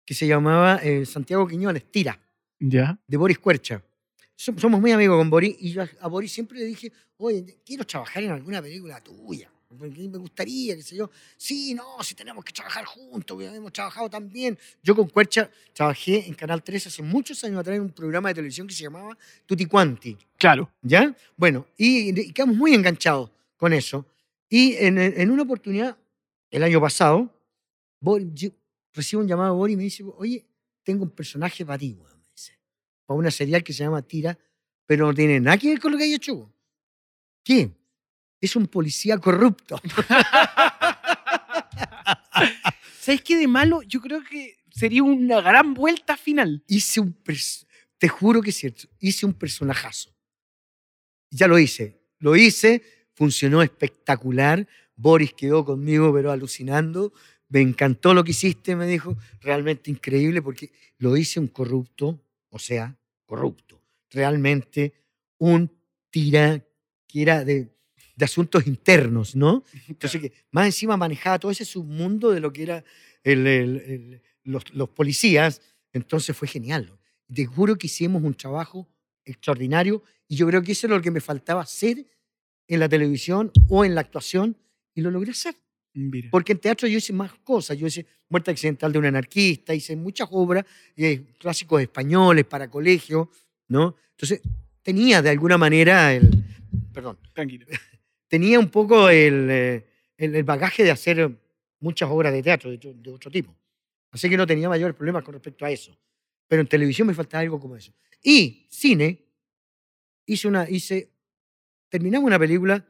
que 0.06 0.14
se 0.14 0.26
llamaba 0.28 0.78
eh, 0.84 1.06
Santiago 1.06 1.48
Quiñones, 1.48 1.90
Tira, 1.92 2.20
Ya. 2.60 3.00
de 3.08 3.18
Boris 3.18 3.40
Cuercha. 3.40 3.84
Som- 4.38 4.58
Somos 4.60 4.80
muy 4.82 4.92
amigos 4.92 5.18
con 5.18 5.30
Boris 5.30 5.56
y 5.60 5.72
yo 5.72 5.84
a 6.02 6.08
Boris 6.08 6.32
siempre 6.32 6.60
le 6.60 6.66
dije, 6.66 6.92
oye, 7.18 7.60
quiero 7.66 7.86
trabajar 7.86 8.24
en 8.24 8.32
alguna 8.32 8.62
película 8.62 9.02
tuya. 9.04 9.52
Me 9.80 10.18
gustaría, 10.18 10.76
qué 10.76 10.82
sé 10.84 10.96
yo. 10.96 11.10
Sí, 11.38 11.74
no, 11.74 12.02
si 12.04 12.16
tenemos 12.16 12.44
que 12.44 12.52
trabajar 12.54 12.86
juntos, 12.86 13.42
hemos 13.44 13.72
trabajado 13.74 14.10
tan 14.10 14.30
bien. 14.30 14.58
Yo 14.84 14.96
con 14.96 15.08
Cuercha 15.10 15.50
trabajé 15.74 16.28
en 16.28 16.34
Canal 16.34 16.64
3 16.64 16.88
hace 16.88 17.02
muchos 17.02 17.44
años 17.44 17.60
atrás 17.60 17.76
en 17.78 17.84
un 17.84 17.90
programa 17.92 18.30
de 18.30 18.36
televisión 18.36 18.68
que 18.68 18.74
se 18.74 18.84
llamaba 18.84 19.18
Tutti 19.46 19.66
Quanti. 19.66 20.18
Claro. 20.38 20.72
¿Ya? 20.82 21.16
Bueno, 21.38 21.68
y, 21.78 22.20
y 22.20 22.32
quedamos 22.32 22.56
muy 22.56 22.74
enganchados 22.74 23.32
con 23.58 23.74
eso. 23.74 24.06
Y 24.50 24.76
en, 24.76 24.98
en 24.98 25.32
una 25.32 25.44
oportunidad, 25.44 25.98
el 26.52 26.64
año 26.64 26.80
pasado, 26.80 27.32
Boris- 28.00 28.32
yo 28.34 28.50
recibo 28.94 29.22
un 29.22 29.28
llamado 29.28 29.54
de 29.54 29.58
Boris 29.58 29.74
y 29.74 29.78
me 29.78 29.84
dice, 29.84 30.04
oye, 30.18 30.46
tengo 30.84 31.04
un 31.04 31.10
personaje 31.12 31.66
para 31.66 31.80
ti, 31.80 31.94
weón", 32.00 32.18
me 32.20 32.28
dice, 32.32 32.54
para 33.06 33.18
una 33.18 33.32
serial 33.32 33.64
que 33.64 33.74
se 33.74 33.84
llama 33.84 34.02
Tira, 34.02 34.38
pero 34.86 35.08
no 35.08 35.14
tiene 35.14 35.40
nada 35.40 35.58
que 35.58 35.70
ver 35.70 35.80
con 35.80 35.92
lo 35.92 35.98
que 35.98 36.04
hay 36.06 36.14
hecho. 36.14 36.34
weón". 36.36 36.54
¿Qué? 37.44 37.72
Es 38.46 38.56
un 38.56 38.68
policía 38.68 39.18
corrupto. 39.18 39.82
¿Sabes 43.00 43.24
qué 43.24 43.38
de 43.38 43.48
malo? 43.48 43.82
Yo 43.82 44.00
creo 44.02 44.24
que 44.24 44.58
sería 44.70 45.02
una 45.02 45.42
gran 45.42 45.74
vuelta 45.74 46.16
final. 46.16 46.64
Hice 46.68 47.00
un, 47.00 47.18
te 47.98 48.08
juro 48.08 48.44
que 48.44 48.52
es 48.52 48.56
cierto, 48.58 48.88
hice 49.00 49.26
un 49.26 49.34
personajazo. 49.34 50.16
Ya 51.32 51.48
lo 51.48 51.58
hice, 51.58 52.00
lo 52.20 52.36
hice, 52.36 52.84
funcionó 53.16 53.64
espectacular. 53.64 54.68
Boris 54.96 55.34
quedó 55.34 55.66
conmigo, 55.66 56.14
pero 56.14 56.32
alucinando. 56.32 57.14
Me 57.50 57.62
encantó 57.62 58.14
lo 58.14 58.24
que 58.24 58.30
hiciste, 58.30 58.76
me 58.76 58.86
dijo. 58.86 59.18
Realmente 59.42 59.90
increíble 59.90 60.44
porque 60.44 60.72
lo 61.00 61.18
hice 61.18 61.40
un 61.40 61.48
corrupto, 61.48 62.22
o 62.52 62.60
sea, 62.60 62.96
corrupto. 63.26 63.82
Realmente 64.12 64.94
un 65.40 65.72
tira 66.12 66.64
que 67.08 67.22
era 67.24 67.44
de, 67.44 67.75
de 68.16 68.26
asuntos 68.26 68.66
internos, 68.68 69.36
¿no? 69.36 69.64
Entonces, 69.88 70.22
que 70.22 70.32
más 70.52 70.66
encima 70.66 70.96
manejaba 70.98 71.38
todo 71.40 71.52
ese 71.52 71.66
submundo 71.66 72.32
de 72.32 72.40
lo 72.40 72.52
que 72.54 72.64
era 72.64 72.84
el- 73.24 73.46
el- 73.48 73.78
el- 73.78 74.22
los, 74.44 74.64
los 74.74 74.90
policías. 74.90 75.62
Entonces 75.94 76.36
fue 76.36 76.48
genial. 76.48 76.92
Te 77.34 77.46
juro 77.46 77.76
que 77.78 77.88
hicimos 77.88 78.22
un 78.24 78.34
trabajo 78.36 78.88
extraordinario 79.26 80.04
y 80.28 80.36
yo 80.36 80.48
creo 80.48 80.62
que 80.62 80.72
eso 80.74 80.88
era 80.88 80.96
lo 80.96 81.02
que 81.02 81.12
me 81.12 81.22
faltaba 81.22 81.62
hacer 81.62 82.06
en 82.68 82.80
la 82.80 82.88
televisión 82.90 83.52
o 83.70 83.84
en 83.86 83.96
la 83.96 84.02
actuación 84.02 84.56
y 84.94 85.02
lo 85.02 85.12
logré 85.12 85.32
hacer. 85.32 85.56
Mira. 85.94 86.30
Porque 86.32 86.52
en 86.54 86.60
teatro 86.60 86.88
yo 86.88 86.98
hice 86.98 87.14
más 87.14 87.34
cosas. 87.44 87.78
Yo 87.78 87.88
hice 87.88 88.06
Muerte 88.30 88.52
Accidental 88.52 88.92
de 88.92 89.00
un 89.00 89.06
anarquista, 89.06 89.74
hice 89.74 89.96
muchas 89.96 90.28
obras, 90.32 90.66
eh, 90.96 91.24
clásicos 91.40 91.82
españoles 91.82 92.46
para 92.46 92.70
colegio, 92.70 93.30
¿no? 93.68 93.96
Entonces 94.12 94.42
tenía 94.84 95.22
de 95.22 95.30
alguna 95.30 95.58
manera 95.58 96.14
el. 96.14 96.30
Perdón. 96.94 97.18
Tranquilo. 97.34 97.66
Tenía 98.28 98.60
un 98.60 98.70
poco 98.70 99.10
el, 99.10 99.48
eh, 99.50 99.86
el, 100.18 100.36
el 100.36 100.44
bagaje 100.44 100.84
de 100.84 100.92
hacer 100.92 101.32
muchas 101.80 102.10
obras 102.10 102.34
de 102.34 102.42
teatro 102.44 102.70
de, 102.70 102.78
otro- 102.78 102.94
de 102.94 103.12
otro 103.12 103.32
tipo. 103.32 103.56
Así 104.12 104.30
que 104.30 104.38
no 104.38 104.48
tenía 104.48 104.70
mayores 104.70 104.96
problemas 104.96 105.24
con 105.24 105.34
respecto 105.34 105.66
a 105.66 105.72
eso. 105.72 105.96
Pero 106.48 106.62
en 106.62 106.68
televisión 106.68 107.08
me 107.08 107.14
faltaba 107.14 107.42
algo 107.42 107.60
como 107.60 107.76
eso. 107.76 107.94
Y 108.24 108.66
cine, 108.70 109.26
hice 110.26 110.48
una. 110.48 110.70
Hice, 110.70 111.12
terminamos 111.90 112.28
una 112.28 112.40
película 112.40 112.86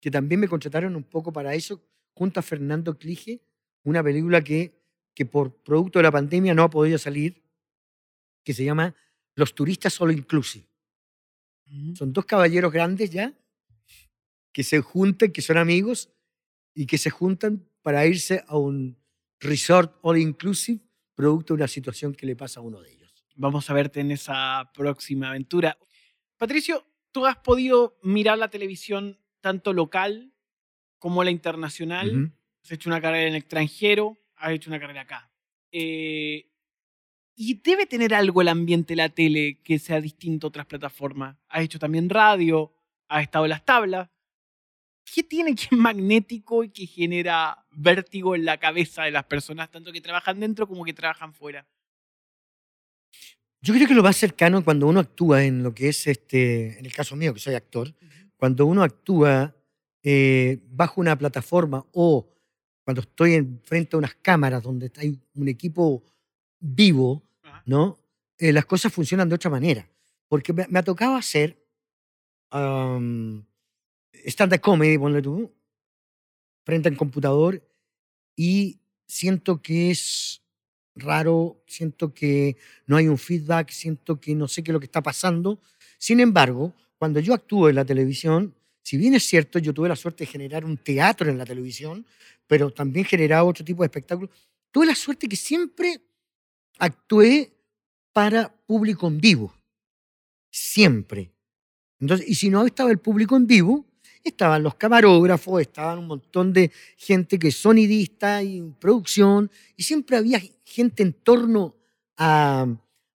que 0.00 0.10
también 0.10 0.40
me 0.40 0.48
contrataron 0.48 0.96
un 0.96 1.04
poco 1.04 1.32
para 1.32 1.54
eso, 1.54 1.80
junto 2.12 2.40
a 2.40 2.42
Fernando 2.42 2.98
Clige, 2.98 3.40
una 3.84 4.02
película 4.02 4.42
que, 4.42 4.74
que 5.14 5.24
por 5.26 5.54
producto 5.62 5.98
de 5.98 6.02
la 6.02 6.10
pandemia 6.12 6.54
no 6.54 6.62
ha 6.64 6.70
podido 6.70 6.98
salir, 6.98 7.42
que 8.42 8.52
se 8.52 8.64
llama 8.64 8.94
Los 9.34 9.54
turistas 9.54 9.92
solo 9.94 10.12
inclusive. 10.12 10.66
Son 11.94 12.12
dos 12.12 12.24
caballeros 12.26 12.70
grandes 12.72 13.10
ya, 13.10 13.32
que 14.54 14.62
se 14.62 14.80
juntan, 14.80 15.32
que 15.32 15.42
son 15.42 15.58
amigos 15.58 16.10
y 16.74 16.86
que 16.86 16.96
se 16.96 17.10
juntan 17.10 17.68
para 17.82 18.06
irse 18.06 18.42
a 18.46 18.56
un 18.56 18.96
resort 19.40 19.98
all 20.00 20.16
inclusive 20.16 20.80
producto 21.14 21.52
de 21.52 21.58
una 21.58 21.68
situación 21.68 22.14
que 22.14 22.24
le 22.24 22.36
pasa 22.36 22.60
a 22.60 22.62
uno 22.62 22.80
de 22.80 22.92
ellos. 22.92 23.26
Vamos 23.34 23.68
a 23.68 23.74
verte 23.74 24.00
en 24.00 24.12
esa 24.12 24.70
próxima 24.72 25.28
aventura. 25.28 25.76
Patricio, 26.38 26.86
tú 27.10 27.26
has 27.26 27.36
podido 27.36 27.98
mirar 28.02 28.38
la 28.38 28.48
televisión 28.48 29.18
tanto 29.40 29.72
local 29.72 30.32
como 30.98 31.24
la 31.24 31.32
internacional. 31.32 32.32
Has 32.62 32.72
hecho 32.72 32.88
una 32.88 33.00
carrera 33.00 33.24
en 33.24 33.34
el 33.34 33.40
extranjero, 33.40 34.16
has 34.36 34.52
hecho 34.52 34.70
una 34.70 34.80
carrera 34.80 35.02
acá. 35.02 35.30
Eh, 35.72 36.48
y 37.34 37.54
debe 37.54 37.86
tener 37.86 38.14
algo 38.14 38.40
el 38.40 38.48
ambiente 38.48 38.92
de 38.92 38.98
la 38.98 39.08
tele 39.08 39.60
que 39.64 39.80
sea 39.80 40.00
distinto 40.00 40.46
a 40.46 40.48
otras 40.48 40.66
plataformas. 40.66 41.36
Has 41.48 41.64
hecho 41.64 41.80
también 41.80 42.08
radio, 42.08 42.72
has 43.08 43.24
estado 43.24 43.46
en 43.46 43.50
las 43.50 43.64
tablas. 43.64 44.08
¿Qué 45.04 45.22
tiene 45.22 45.54
que 45.54 45.64
es 45.64 45.72
magnético 45.72 46.64
y 46.64 46.70
que 46.70 46.86
genera 46.86 47.64
vértigo 47.70 48.34
en 48.34 48.44
la 48.44 48.58
cabeza 48.58 49.04
de 49.04 49.10
las 49.10 49.24
personas, 49.24 49.70
tanto 49.70 49.92
que 49.92 50.00
trabajan 50.00 50.40
dentro 50.40 50.66
como 50.66 50.84
que 50.84 50.92
trabajan 50.92 51.32
fuera? 51.32 51.66
Yo 53.60 53.72
creo 53.72 53.88
que 53.88 53.94
lo 53.94 54.02
más 54.02 54.16
cercano 54.16 54.62
cuando 54.62 54.86
uno 54.86 55.00
actúa 55.00 55.44
en 55.44 55.62
lo 55.62 55.74
que 55.74 55.88
es, 55.88 56.06
este, 56.06 56.78
en 56.78 56.84
el 56.84 56.92
caso 56.92 57.16
mío, 57.16 57.32
que 57.32 57.40
soy 57.40 57.54
actor, 57.54 57.94
cuando 58.36 58.66
uno 58.66 58.82
actúa 58.82 59.54
eh, 60.02 60.58
bajo 60.68 61.00
una 61.00 61.16
plataforma 61.16 61.86
o 61.92 62.28
cuando 62.84 63.00
estoy 63.00 63.34
en, 63.34 63.62
frente 63.64 63.96
a 63.96 63.98
unas 63.98 64.14
cámaras 64.16 64.62
donde 64.62 64.92
hay 64.98 65.18
un 65.34 65.48
equipo 65.48 66.04
vivo, 66.60 67.22
¿no? 67.64 67.98
Eh, 68.36 68.52
las 68.52 68.66
cosas 68.66 68.92
funcionan 68.92 69.30
de 69.30 69.36
otra 69.36 69.50
manera. 69.50 69.88
Porque 70.28 70.52
me, 70.52 70.78
ha 70.78 70.82
tocado 70.82 71.16
hacer 71.16 71.56
stand-up 74.26 74.60
comedy, 74.60 74.98
ponle 74.98 75.22
tú, 75.22 75.50
frente 76.64 76.88
al 76.88 76.96
computador 76.96 77.62
y 78.36 78.78
siento 79.06 79.60
que 79.60 79.90
es 79.90 80.42
raro, 80.94 81.62
siento 81.66 82.14
que 82.14 82.56
no 82.86 82.96
hay 82.96 83.08
un 83.08 83.18
feedback, 83.18 83.70
siento 83.70 84.20
que 84.20 84.34
no 84.34 84.48
sé 84.48 84.62
qué 84.62 84.70
es 84.70 84.72
lo 84.72 84.80
que 84.80 84.86
está 84.86 85.02
pasando. 85.02 85.58
Sin 85.98 86.20
embargo, 86.20 86.72
cuando 86.98 87.20
yo 87.20 87.34
actúo 87.34 87.68
en 87.68 87.76
la 87.76 87.84
televisión, 87.84 88.54
si 88.82 88.96
bien 88.96 89.14
es 89.14 89.24
cierto, 89.24 89.58
yo 89.58 89.72
tuve 89.72 89.88
la 89.88 89.96
suerte 89.96 90.24
de 90.24 90.30
generar 90.30 90.64
un 90.64 90.76
teatro 90.76 91.30
en 91.30 91.38
la 91.38 91.44
televisión, 91.44 92.06
pero 92.46 92.70
también 92.70 93.04
generaba 93.06 93.44
otro 93.44 93.64
tipo 93.64 93.82
de 93.82 93.86
espectáculos, 93.86 94.30
tuve 94.70 94.86
la 94.86 94.94
suerte 94.94 95.28
que 95.28 95.36
siempre 95.36 96.00
actué 96.78 97.52
para 98.12 98.54
público 98.66 99.06
en 99.06 99.20
vivo. 99.20 99.54
Siempre. 100.50 101.32
Entonces, 101.98 102.28
y 102.28 102.34
si 102.34 102.50
no 102.50 102.64
estaba 102.64 102.90
el 102.90 102.98
público 102.98 103.36
en 103.36 103.46
vivo, 103.46 103.86
estaban 104.28 104.62
los 104.62 104.74
camarógrafos, 104.74 105.60
estaban 105.60 105.98
un 105.98 106.06
montón 106.06 106.52
de 106.52 106.70
gente 106.96 107.38
que 107.38 107.48
es 107.48 107.56
sonidista 107.56 108.42
y 108.42 108.62
producción, 108.80 109.50
y 109.76 109.82
siempre 109.82 110.16
había 110.16 110.40
gente 110.64 111.02
en 111.02 111.12
torno 111.12 111.76
a, 112.16 112.66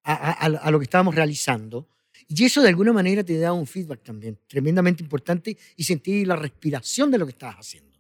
a, 0.04 0.72
lo 0.72 0.80
que 0.80 0.84
estábamos 0.84 1.16
realizando. 1.16 1.88
Y 2.28 2.46
eso 2.46 2.62
de 2.62 2.70
alguna 2.70 2.94
manera 2.94 3.24
te 3.24 3.38
da 3.40 3.54
un 3.54 3.66
feedback 3.66 4.04
también, 4.04 4.38
tremendamente 4.48 5.04
importante, 5.04 5.58
y 5.76 5.84
sentir 5.84 6.28
la 6.28 6.36
respiración 6.36 7.10
de 7.10 7.18
lo 7.18 7.26
que 7.26 7.32
estabas 7.32 7.58
haciendo. 7.58 8.00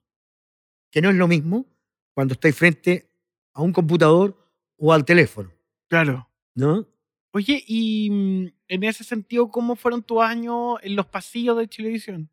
Que 0.92 1.02
no 1.02 1.10
es 1.10 1.16
lo 1.16 1.28
mismo 1.28 1.66
cuando 2.14 2.34
estáis 2.34 2.56
frente 2.56 3.10
a 3.54 3.62
un 3.62 3.74
computador 3.74 4.38
o 4.78 4.94
al 4.94 5.04
teléfono. 5.04 5.52
Claro. 5.88 6.30
¿No? 6.54 6.88
Oye, 7.32 7.64
y 7.68 8.10
mm, 8.10 8.48
en 8.68 8.84
ese 8.84 9.04
sentido, 9.04 9.50
¿cómo 9.50 9.76
fueron 9.76 10.04
tus 10.04 10.22
años 10.22 10.78
en 10.82 10.96
los 10.96 11.06
pasillos 11.06 11.58
de 11.58 11.68
televisión? 11.68 12.30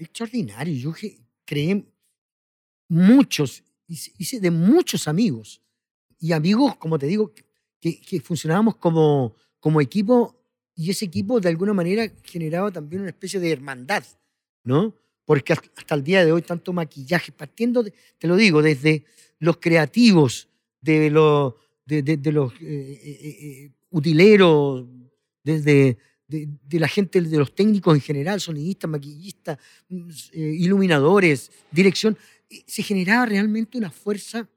Extraordinario. 0.00 0.74
Yo 0.74 0.92
creé 1.44 1.84
muchos, 2.88 3.62
hice 3.86 4.40
de 4.40 4.50
muchos 4.50 5.08
amigos. 5.08 5.60
Y 6.18 6.32
amigos, 6.32 6.76
como 6.76 6.98
te 6.98 7.06
digo, 7.06 7.32
que, 7.80 8.20
funcionábamos 8.20 8.76
como, 8.76 9.34
equipo 9.80 10.36
y 10.74 10.90
ese 10.90 11.06
equipo 11.06 11.40
de 11.40 11.48
alguna 11.48 11.72
manera 11.72 12.10
generaba 12.22 12.70
también 12.70 13.02
una 13.02 13.10
especie 13.10 13.40
de 13.40 13.50
hermandad, 13.50 14.04
¿no? 14.64 14.94
Porque 15.24 15.52
hasta 15.52 15.94
el 15.94 16.02
día 16.02 16.24
de 16.24 16.32
hoy 16.32 16.42
tanto 16.42 16.72
maquillaje, 16.72 17.32
partiendo, 17.32 17.84
te 18.18 18.26
lo 18.26 18.36
digo, 18.36 18.62
desde 18.62 19.04
los 19.38 19.58
creativos, 19.58 20.48
de 20.80 21.10
los, 21.10 21.54
de, 21.84 22.32
los 22.32 22.52
eh, 22.54 23.00
eh, 23.02 23.36
eh, 23.40 23.72
utileros, 23.90 24.86
desde 25.42 25.98
de, 26.30 26.78
la 26.78 26.88
gente, 26.88 27.20
de 27.20 27.38
los 27.38 27.54
técnicos 27.54 27.94
en 27.94 28.00
general, 28.00 28.40
sonidistas, 28.40 28.88
maquillistas, 28.88 29.58
mm, 29.88 30.10
eh, 30.32 30.54
iluminadores, 30.58 31.50
dirección, 31.70 32.16
eh, 32.48 32.62
se 32.66 32.82
generaba 32.82 33.26
realmente 33.26 33.76
una 33.76 33.90
fuerza 33.90 34.48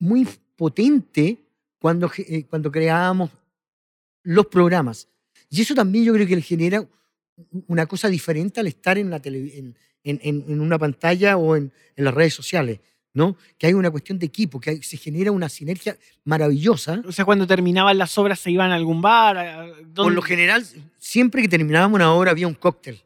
muy 0.00 0.26
potente 0.56 1.38
cuando, 1.78 2.10
eh, 2.16 2.44
cuando 2.44 2.70
creábamos 2.70 3.30
los 4.24 4.46
programas. 4.46 5.08
Y 5.48 5.62
eso 5.62 5.74
también 5.74 6.04
yo 6.04 6.12
creo 6.12 6.26
que 6.26 6.36
le 6.36 6.42
genera 6.42 6.86
una 7.68 7.86
cosa 7.86 8.08
diferente 8.08 8.58
al 8.58 8.66
estar 8.66 8.98
en, 8.98 9.10
la 9.10 9.20
en, 9.24 9.76
en, 10.02 10.60
una 10.60 10.78
pantalla 10.78 11.36
o 11.36 11.54
en, 11.54 11.72
las 11.96 12.12
redes 12.12 12.34
sociales. 12.34 12.80
¿No? 13.18 13.36
Que 13.58 13.66
hay 13.66 13.74
una 13.74 13.90
cuestión 13.90 14.16
de 14.16 14.26
equipo, 14.26 14.60
que 14.60 14.80
se 14.80 14.96
genera 14.96 15.32
una 15.32 15.48
sinergia 15.48 15.98
maravillosa. 16.22 17.02
O 17.04 17.10
sea, 17.10 17.24
cuando 17.24 17.48
terminaban 17.48 17.98
las 17.98 18.16
obras 18.16 18.38
se 18.38 18.52
iban 18.52 18.70
a 18.70 18.76
algún 18.76 19.02
bar. 19.02 19.74
Por 19.92 20.12
lo 20.12 20.22
general, 20.22 20.64
siempre 20.98 21.42
que 21.42 21.48
terminábamos 21.48 21.96
una 21.96 22.12
obra 22.12 22.30
había 22.30 22.46
un 22.46 22.54
cóctel. 22.54 23.02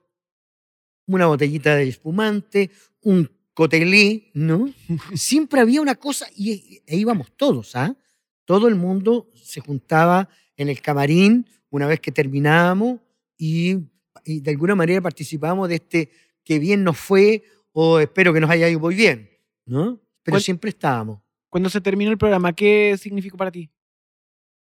Una 1.07 1.27
botellita 1.29 1.77
de 1.77 1.89
espumante, 1.89 2.71
un 3.01 3.31
cotelé, 3.55 4.31
¿no? 4.35 4.71
siempre 5.15 5.63
había 5.63 5.81
una 5.81 5.95
cosa 5.95 6.27
y 6.37 6.83
e 6.87 6.97
íbamos 6.99 7.33
todos, 7.35 7.75
¿ah? 7.75 7.97
Todo 8.45 8.69
el 8.69 8.75
mundo 8.75 9.31
se 9.35 9.61
juntaba 9.61 10.29
en 10.59 10.69
el 10.69 10.83
camarín 10.83 11.47
una 11.71 11.87
vez 11.87 12.01
que 12.01 12.13
terminábamos 12.13 13.01
y, 13.39 13.79
y 14.27 14.41
de 14.41 14.51
alguna 14.51 14.75
manera 14.75 15.01
participábamos 15.01 15.71
de 15.71 15.77
este 15.77 16.11
que 16.45 16.59
bien 16.59 16.85
nos 16.85 16.99
fue 16.99 17.45
o 17.73 17.99
espero 17.99 18.35
que 18.35 18.41
nos 18.41 18.51
haya 18.51 18.69
ido 18.69 18.79
muy 18.79 18.95
bien. 18.95 19.33
¿no? 19.67 20.01
Pero 20.23 20.41
siempre 20.41 20.71
estábamos. 20.71 21.21
Cuando 21.49 21.69
se 21.69 21.81
terminó 21.81 22.11
el 22.11 22.19
programa, 22.19 22.53
¿qué 22.53 22.97
significó 22.99 23.37
para 23.37 23.51
ti? 23.51 23.71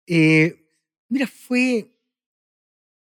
Eh, 0.07 0.69
mira, 1.09 1.27
fue 1.27 1.97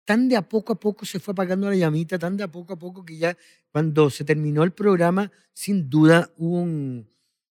tan 0.05 0.29
de 0.29 0.37
a 0.37 0.43
poco 0.43 0.75
a 0.75 0.81
poco 0.81 1.07
se 1.07 1.19
fue 1.19 1.33
apagando 1.33 1.69
la 1.69 1.77
llamita, 1.77 2.19
tan 2.19 2.37
de 2.37 2.45
a 2.45 2.51
poco 2.51 2.75
a 2.75 2.79
poco 2.79 3.05
que 3.05 3.17
ya 3.17 3.37
cuando 3.71 4.11
se 4.11 4.25
terminó 4.25 4.63
el 4.63 4.73
programa, 4.73 5.33
sin 5.53 5.89
duda 5.89 6.31
hubo 6.37 6.61
un, 6.61 7.09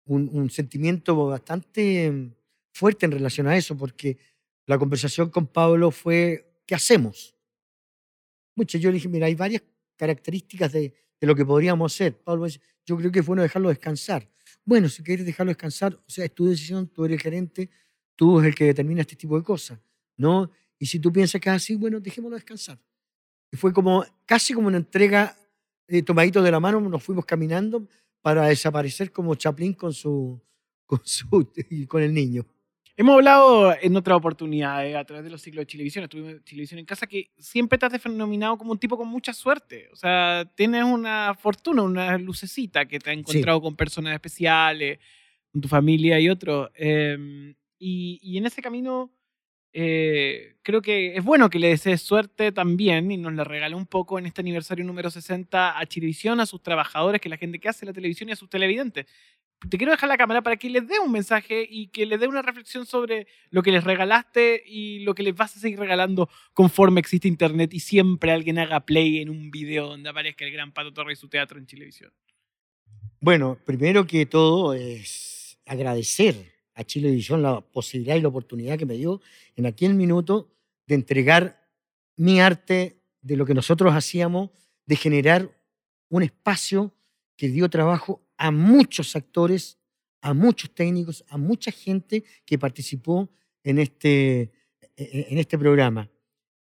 un, 0.06 0.50
sentimiento 0.50 1.16
bastante 1.28 2.36
fuerte 2.72 3.06
en 3.06 3.12
relación 3.12 3.48
a 3.48 3.58
eso, 3.58 3.76
porque 3.76 4.18
la 4.68 4.78
conversación 4.78 5.30
con 5.30 5.48
Pablo 5.48 5.92
fue, 5.92 6.62
¿qué 6.66 6.76
hacemos? 6.76 7.36
Mucho, 8.56 8.78
yo 8.78 8.90
le 8.90 8.96
dije, 8.96 9.10
mira, 9.10 9.26
hay 9.26 9.36
varias 9.36 9.64
características 9.98 10.72
de, 10.72 10.94
de 11.20 11.28
lo 11.28 11.36
que 11.36 11.46
podríamos 11.46 11.94
hacer. 11.94 12.18
Pablo 12.18 12.46
dice, 12.46 12.62
yo 12.86 12.96
creo 12.98 13.12
que 13.12 13.20
es 13.20 13.26
bueno 13.26 13.42
dejarlo 13.42 13.70
descansar. 13.70 14.30
Bueno, 14.66 14.90
si 14.90 15.04
quieres 15.04 15.26
dejarlo 15.26 15.52
descansar, 15.52 15.94
o 15.94 16.10
sea, 16.10 16.26
es 16.26 16.34
tu 16.34 16.48
decisión, 16.48 16.88
tú 16.88 17.06
eres 17.06 17.18
el 17.18 17.22
gerente, 17.22 17.70
tú 18.16 18.40
eres 18.40 18.50
el 18.50 18.56
que 18.56 18.66
determina 18.66 19.02
este 19.02 19.16
tipo 19.16 19.38
de 19.38 19.44
cosas, 19.44 19.80
¿no? 20.18 20.50
Y 20.80 20.88
si 20.88 21.00
tú 21.00 21.12
piensas 21.14 21.40
que 21.40 21.50
es 21.50 21.56
así, 21.56 21.76
bueno, 21.76 22.00
dejémoslo 22.00 22.36
descansar. 22.36 22.80
Y 23.52 23.58
fue 23.58 23.72
como, 23.72 24.04
casi 24.26 24.54
como 24.54 24.68
una 24.68 24.78
entrega 24.78 25.38
de 25.88 26.02
tomadito 26.02 26.42
de 26.42 26.52
la 26.52 26.60
mano, 26.60 26.82
nos 26.82 27.04
fuimos 27.04 27.26
caminando 27.26 27.88
para 28.22 28.48
desaparecer 28.48 29.12
como 29.12 29.36
Chaplin 29.36 29.74
con 29.74 29.94
su, 29.94 30.42
con 30.88 31.00
su, 31.04 31.28
con 31.88 32.02
el 32.02 32.14
niño. 32.14 32.46
Hemos 32.98 33.16
hablado 33.16 33.76
en 33.82 33.98
otra 33.98 34.16
oportunidad 34.16 34.96
a 34.96 35.04
través 35.04 35.26
de 35.26 35.30
los 35.30 35.42
ciclos 35.42 35.64
de 35.64 35.66
televisión, 35.66 36.06
estuvimos 36.06 36.42
televisión 36.46 36.80
en 36.80 36.86
casa, 36.86 37.06
que 37.06 37.30
siempre 37.38 37.78
te 37.78 37.86
has 37.86 38.04
denominado 38.04 38.58
como 38.58 38.72
un 38.72 38.80
tipo 38.80 38.96
con 38.96 39.10
mucha 39.10 39.34
suerte. 39.34 39.90
O 39.92 39.98
sea, 39.98 40.50
tienes 40.56 40.86
una 40.86 41.36
fortuna, 41.38 41.82
una 41.84 42.18
lucecita 42.18 42.86
que 42.86 43.00
te 43.00 43.10
ha 43.10 43.14
encontrado 43.14 43.62
con 43.62 43.76
personas 43.76 44.14
especiales, 44.14 45.00
con 45.52 45.60
tu 45.60 45.68
familia 45.68 46.22
y 46.22 46.30
otros. 46.30 46.70
Em, 46.74 47.54
y, 47.78 48.38
en 48.38 48.46
ese 48.46 48.62
camino 48.62 49.12
eh, 49.74 50.56
creo 50.64 50.82
que 50.82 51.18
es 51.18 51.24
bueno 51.24 51.50
que 51.50 51.60
le 51.60 51.68
desees 51.68 52.02
suerte 52.02 52.54
también 52.54 53.12
y 53.12 53.18
nos 53.18 53.34
la 53.34 53.44
regale 53.44 53.76
un 53.76 53.88
poco 53.88 54.18
en 54.20 54.26
este 54.26 54.40
aniversario 54.40 54.86
número 54.86 55.12
60 55.12 55.78
a 55.78 55.86
Chilevisión, 55.86 56.40
a 56.40 56.46
sus 56.46 56.64
trabajadores, 56.64 57.20
que 57.20 57.28
es 57.28 57.32
la 57.32 57.38
gente 57.38 57.60
que 57.60 57.68
hace 57.68 57.86
la 57.86 57.92
televisión 57.92 58.30
y 58.30 58.32
a 58.32 58.38
sus 58.38 58.50
televidentes 58.50 59.06
te 59.70 59.78
quiero 59.78 59.92
dejar 59.92 60.10
la 60.10 60.18
cámara 60.18 60.42
para 60.42 60.58
que 60.58 60.70
les 60.70 60.88
dé 60.88 61.00
un 61.00 61.12
mensaje 61.12 61.68
y 61.70 61.88
que 61.88 62.06
les 62.06 62.20
dé 62.20 62.28
una 62.28 62.42
reflexión 62.42 62.86
sobre 62.86 63.28
lo 63.50 63.64
que 63.64 63.72
les 63.72 63.84
regalaste 63.84 64.64
y 64.66 65.00
lo 65.00 65.16
que 65.16 65.24
les 65.24 65.36
vas 65.36 65.56
a 65.56 65.60
seguir 65.60 65.80
regalando 65.80 66.30
conforme 66.54 67.00
existe 67.00 67.28
internet 67.28 67.74
y 67.74 67.80
siempre 67.80 68.32
alguien 68.32 68.60
haga 68.60 68.86
play 68.86 69.20
en 69.20 69.30
un 69.30 69.52
video 69.52 69.88
donde 69.88 70.10
aparezca 70.10 70.46
el 70.46 70.52
gran 70.52 70.72
Pato 70.72 70.94
Torre 70.94 71.14
y 71.14 71.16
su 71.16 71.28
teatro 71.28 71.58
en 71.60 71.66
televisión. 71.66 72.12
Bueno, 73.20 73.58
primero 73.66 74.06
que 74.06 74.26
todo 74.26 74.74
es 74.74 75.58
agradecer 75.66 76.54
a 76.74 76.84
Chilevisión 76.84 77.42
la 77.42 77.62
posibilidad 77.62 78.16
y 78.16 78.22
la 78.22 78.28
oportunidad 78.28 78.78
que 78.78 78.86
me 78.86 78.96
dio 78.96 79.22
en 79.56 79.66
aquel 79.66 79.96
minuto 79.96 80.52
de 80.86 80.96
entregar 80.96 81.66
mi 82.18 82.40
arte 82.40 83.02
de 83.22 83.38
lo 83.38 83.46
que 83.46 83.54
nosotros 83.54 83.94
hacíamos, 83.94 84.52
de 84.86 84.96
generar 84.96 85.50
un 86.10 86.24
espacio 86.24 86.94
que 87.36 87.50
dio 87.50 87.70
trabajo 87.70 88.25
a 88.38 88.52
muchos 88.52 89.16
actores, 89.16 89.78
a 90.22 90.34
muchos 90.34 90.74
técnicos, 90.74 91.24
a 91.30 91.38
mucha 91.38 91.72
gente 91.72 92.24
que 92.46 92.58
participó 92.58 93.30
en 93.64 93.80
este, 93.80 94.52
e, 94.96 95.04
e, 95.04 95.28
en 95.30 95.38
este 95.38 95.58
programa. 95.58 96.10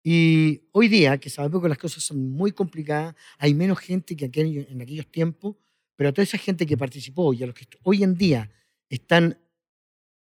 Y 0.02 0.62
hoy 0.72 0.88
día, 0.88 1.18
que 1.18 1.28
sabemos 1.28 1.62
que 1.62 1.68
las 1.68 1.78
cosas 1.78 2.02
son 2.02 2.30
muy 2.30 2.52
complicadas, 2.52 3.14
hay 3.38 3.54
menos 3.54 3.78
gente 3.78 4.16
que 4.16 4.30
en 4.34 4.80
aquellos 4.80 5.06
tiempos, 5.08 5.56
pero 5.96 6.10
a 6.10 6.12
toda 6.12 6.22
esa 6.22 6.38
gente 6.38 6.64
que 6.64 6.76
participó 6.76 7.34
y 7.34 7.42
a 7.42 7.46
los 7.46 7.54
que 7.54 7.66
hoy 7.82 8.02
en 8.02 8.14
día 8.14 8.50
están 8.88 9.38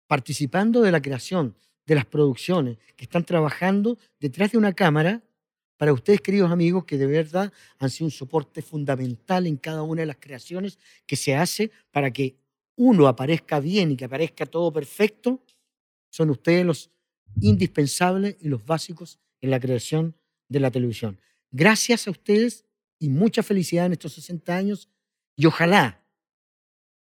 participando 0.06 0.82
de 0.82 0.92
la 0.92 1.00
creación, 1.00 1.56
de 1.86 1.94
las 1.94 2.04
producciones, 2.04 2.78
que 2.96 3.04
están 3.04 3.24
trabajando 3.24 3.98
detrás 4.20 4.52
de 4.52 4.58
una 4.58 4.74
cámara, 4.74 5.22
para 5.76 5.92
ustedes, 5.92 6.20
queridos 6.20 6.50
amigos, 6.50 6.84
que 6.84 6.98
de 6.98 7.06
verdad 7.06 7.52
han 7.78 7.90
sido 7.90 8.06
un 8.06 8.10
soporte 8.10 8.62
fundamental 8.62 9.46
en 9.46 9.56
cada 9.56 9.82
una 9.82 10.02
de 10.02 10.06
las 10.06 10.16
creaciones 10.20 10.78
que 11.06 11.16
se 11.16 11.34
hace 11.34 11.70
para 11.90 12.12
que 12.12 12.36
uno 12.76 13.06
aparezca 13.06 13.60
bien 13.60 13.92
y 13.92 13.96
que 13.96 14.04
aparezca 14.04 14.46
todo 14.46 14.72
perfecto, 14.72 15.42
son 16.10 16.30
ustedes 16.30 16.64
los 16.64 16.90
indispensables 17.40 18.36
y 18.40 18.48
los 18.48 18.64
básicos 18.64 19.18
en 19.40 19.50
la 19.50 19.60
creación 19.60 20.14
de 20.48 20.60
la 20.60 20.70
televisión. 20.70 21.18
Gracias 21.50 22.06
a 22.06 22.10
ustedes 22.10 22.64
y 22.98 23.08
mucha 23.08 23.42
felicidad 23.42 23.86
en 23.86 23.92
estos 23.92 24.14
60 24.14 24.56
años 24.56 24.88
y 25.36 25.46
ojalá 25.46 26.04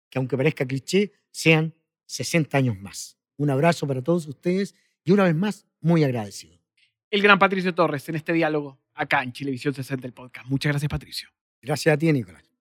que 0.09 0.19
aunque 0.19 0.37
parezca 0.37 0.67
cliché, 0.67 1.13
sean 1.31 1.75
60 2.07 2.59
años 2.59 2.79
más. 2.79 3.17
Un 3.39 3.51
abrazo 3.51 3.87
para 3.87 4.03
todos 4.03 4.27
ustedes 4.27 4.75
y 5.05 5.11
una 5.11 5.25
vez 5.25 5.35
más, 5.35 5.67
muy 5.81 6.05
agradecido. 6.05 6.62
El 7.13 7.21
gran 7.21 7.39
Patricio 7.39 7.75
Torres 7.75 8.09
en 8.09 8.15
este 8.15 8.33
diálogo 8.33 8.79
acá 8.95 9.23
en 9.23 9.35
Chilevisión 9.35 9.75
60 9.75 10.07
el 10.07 10.15
podcast. 10.15 10.49
Muchas 10.49 10.73
gracias, 10.73 10.89
Patricio. 10.89 11.29
Gracias 11.61 11.95
a 11.95 11.99
ti, 11.99 12.11
Nicolás. 12.11 12.52